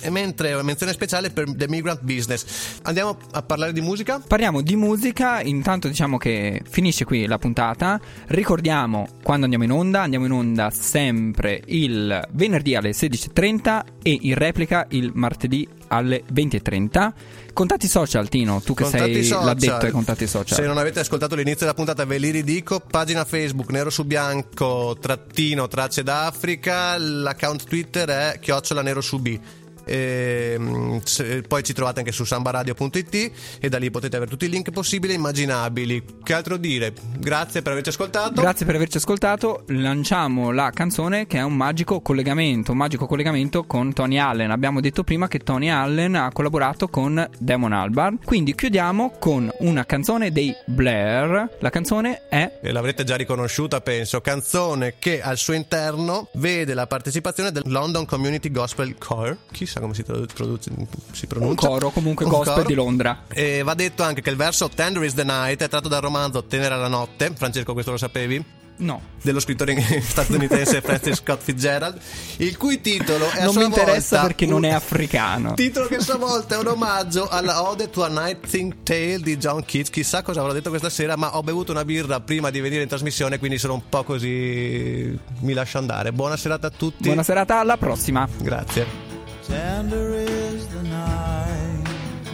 e 0.00 0.10
mentre 0.10 0.52
una 0.52 0.62
menzione 0.62 0.92
speciale 0.92 1.30
per 1.30 1.52
The 1.54 1.68
Migrant 1.68 2.02
Business. 2.02 2.78
Andiamo 2.82 3.16
a 3.32 3.42
parlare 3.42 3.72
di 3.72 3.80
musica? 3.80 4.20
Parliamo 4.26 4.60
di 4.60 4.76
musica, 4.76 5.40
intanto 5.40 5.88
diciamo 5.88 6.16
che 6.18 6.62
finisce 6.68 7.04
qui 7.04 7.26
la 7.26 7.38
puntata. 7.38 8.00
Ricordiamo 8.26 9.08
quando 9.22 9.44
andiamo 9.44 9.64
in 9.64 9.72
onda, 9.72 10.02
andiamo 10.02 10.26
in 10.26 10.32
onda 10.32 10.70
sempre 10.70 11.62
il 11.66 12.26
venerdì 12.32 12.74
alle 12.74 12.90
16.30 12.90 13.82
e 14.02 14.18
in 14.22 14.34
replica 14.34 14.86
il 14.90 15.10
martedì 15.14 15.68
alle 15.88 16.22
20.30. 16.32 17.12
Contatti 17.52 17.88
social, 17.88 18.28
Tino, 18.28 18.60
tu 18.60 18.74
che 18.74 18.82
contatti 18.82 19.14
sei 19.14 19.24
social. 19.24 19.44
l'addetto 19.46 19.86
ai 19.86 19.90
contatti 19.90 20.26
social. 20.26 20.58
Se 20.58 20.66
non 20.66 20.76
avete 20.76 21.00
ascoltato 21.00 21.34
l'inizio 21.34 21.60
della 21.60 21.72
puntata, 21.72 22.04
ve 22.04 22.18
li 22.18 22.30
ridico. 22.30 22.80
Pagina 22.80 23.24
Facebook, 23.24 23.70
nero 23.70 23.88
su 23.88 24.04
bianco, 24.04 24.96
trattino, 25.00 25.66
tracce 25.66 26.02
d'Africa. 26.02 26.98
L'account 26.98 27.64
Twitter 27.64 28.08
è 28.08 28.38
chiocciola 28.40 28.82
nero 28.82 29.00
su 29.00 29.18
B 29.20 29.38
E, 29.86 30.56
mm, 30.58 30.98
se, 31.04 31.42
poi 31.42 31.62
ci 31.62 31.72
trovate 31.72 32.00
anche 32.00 32.12
su 32.12 32.24
sambaradio.it 32.24 33.30
e 33.60 33.68
da 33.68 33.78
lì 33.78 33.90
potete 33.90 34.16
avere 34.16 34.30
tutti 34.30 34.46
i 34.46 34.48
link 34.48 34.70
possibili 34.70 35.12
e 35.12 35.16
immaginabili. 35.16 36.04
Che 36.22 36.34
altro 36.34 36.56
dire? 36.56 36.92
Grazie 37.18 37.62
per 37.62 37.72
averci 37.72 37.90
ascoltato. 37.90 38.40
Grazie 38.40 38.66
per 38.66 38.74
averci 38.74 38.96
ascoltato. 38.96 39.64
Lanciamo 39.68 40.50
la 40.50 40.70
canzone 40.70 41.26
che 41.26 41.38
è 41.38 41.42
un 41.42 41.54
magico 41.54 42.00
collegamento, 42.00 42.72
un 42.72 42.78
magico 42.78 43.06
collegamento 43.06 43.64
con 43.64 43.92
Tony 43.92 44.18
Allen. 44.18 44.50
Abbiamo 44.50 44.80
detto 44.80 45.04
prima 45.04 45.28
che 45.28 45.38
Tony 45.38 45.68
Allen 45.68 46.14
ha 46.16 46.32
collaborato 46.32 46.88
con 46.88 47.24
Damon 47.38 47.72
Albarn. 47.72 48.18
Quindi 48.24 48.54
chiudiamo 48.54 49.16
con 49.18 49.50
una 49.60 49.84
canzone 49.86 50.32
dei 50.32 50.52
Blair. 50.66 51.56
La 51.60 51.70
canzone 51.70 52.26
è 52.28 52.58
e 52.60 52.72
l'avrete 52.72 53.04
già 53.04 53.16
riconosciuta, 53.16 53.80
penso, 53.80 54.20
canzone 54.20 54.94
che 54.98 55.22
al 55.22 55.36
suo 55.36 55.54
interno 55.54 56.28
vede 56.34 56.74
la 56.74 56.86
partecipazione 56.86 57.52
del 57.52 57.62
London 57.66 58.04
Community 58.06 58.50
Gospel 58.50 58.96
Choir. 58.98 59.36
Chissà 59.52 59.75
come 59.80 59.94
si, 59.94 60.02
traduce, 60.02 60.70
si 61.12 61.26
pronuncia. 61.26 61.66
Un 61.66 61.72
coro 61.72 61.90
comunque 61.90 62.24
un 62.24 62.30
gospel 62.30 62.54
coro. 62.54 62.66
di 62.66 62.74
Londra. 62.74 63.24
E 63.28 63.62
va 63.62 63.74
detto 63.74 64.02
anche 64.02 64.22
che 64.22 64.30
il 64.30 64.36
verso 64.36 64.68
Tender 64.68 65.02
is 65.04 65.14
the 65.14 65.24
Night 65.24 65.62
è 65.62 65.68
tratto 65.68 65.88
dal 65.88 66.00
romanzo 66.00 66.44
Tenera 66.44 66.76
la 66.76 66.88
notte. 66.88 67.32
Francesco, 67.34 67.72
questo 67.72 67.90
lo 67.90 67.98
sapevi? 67.98 68.64
No. 68.78 69.00
Dello 69.22 69.40
scrittore 69.40 69.80
statunitense 70.02 70.80
Francis 70.80 71.16
Scott 71.16 71.40
Fitzgerald, 71.40 71.98
il 72.38 72.56
cui 72.56 72.80
titolo 72.80 73.30
è 73.30 73.44
Non 73.44 73.54
mi 73.54 73.64
interessa 73.64 74.22
perché 74.22 74.44
un... 74.44 74.50
non 74.50 74.64
è 74.64 74.70
africano. 74.70 75.54
Titolo 75.54 75.86
che 75.86 75.96
a 75.96 76.00
sua 76.00 76.16
volta 76.16 76.56
è 76.56 76.58
un 76.58 76.66
omaggio 76.66 77.28
alla 77.28 77.68
Ode 77.68 77.88
to 77.90 78.04
a 78.04 78.08
Night 78.08 78.46
Think 78.46 78.82
Tale 78.82 79.20
di 79.20 79.36
John 79.38 79.64
Keats. 79.64 79.90
Chissà 79.90 80.22
cosa 80.22 80.40
avrò 80.40 80.52
detto 80.52 80.68
questa 80.68 80.90
sera, 80.90 81.16
ma 81.16 81.36
ho 81.36 81.42
bevuto 81.42 81.72
una 81.72 81.84
birra 81.84 82.20
prima 82.20 82.50
di 82.50 82.60
venire 82.60 82.82
in 82.82 82.88
trasmissione, 82.88 83.38
quindi 83.38 83.58
sono 83.58 83.74
un 83.74 83.88
po' 83.88 84.04
così. 84.04 85.18
Mi 85.40 85.52
lascio 85.52 85.78
andare. 85.78 86.12
Buona 86.12 86.36
serata 86.36 86.66
a 86.66 86.70
tutti. 86.70 87.04
Buona 87.04 87.22
serata, 87.22 87.60
alla 87.60 87.76
prossima. 87.76 88.28
Grazie. 88.38 89.05
Tender 89.46 90.10
is 90.14 90.66
the 90.66 90.82
night, 90.82 91.84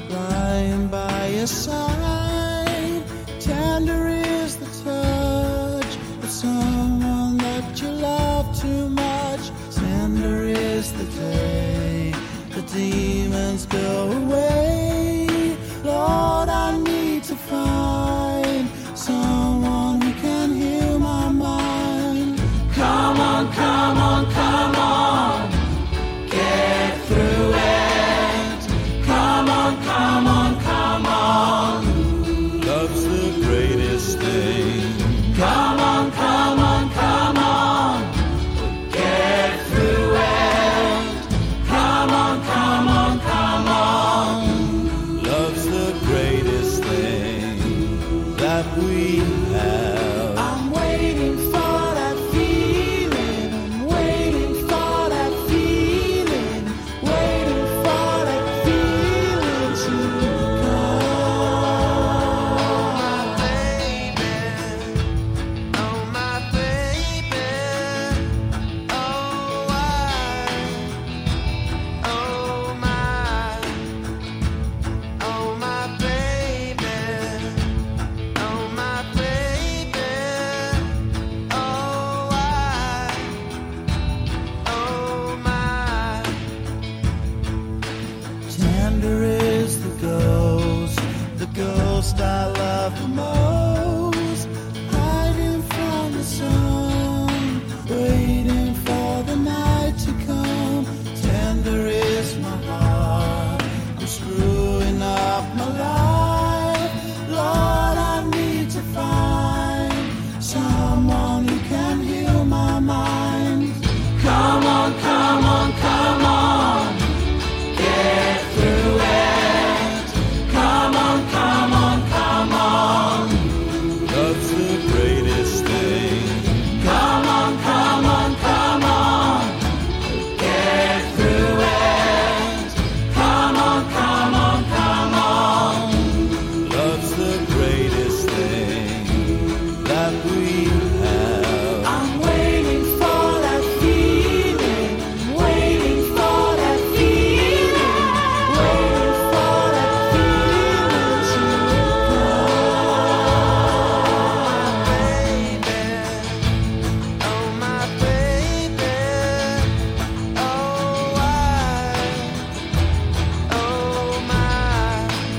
lying 0.08 0.88
by 0.88 1.26
your 1.26 1.46
side. 1.46 3.02
Tender 3.38 4.06
is 4.08 4.56
the 4.56 4.70
touch 4.82 5.96
of 6.22 6.30
someone 6.30 7.36
that 7.36 7.82
you 7.82 7.88
love 7.88 8.58
too 8.58 8.88
much. 8.88 9.50
Tender 9.72 10.44
is 10.44 10.90
the 10.94 11.04
day 11.04 12.14
the 12.48 12.62
demons 12.62 13.66
go 13.66 14.21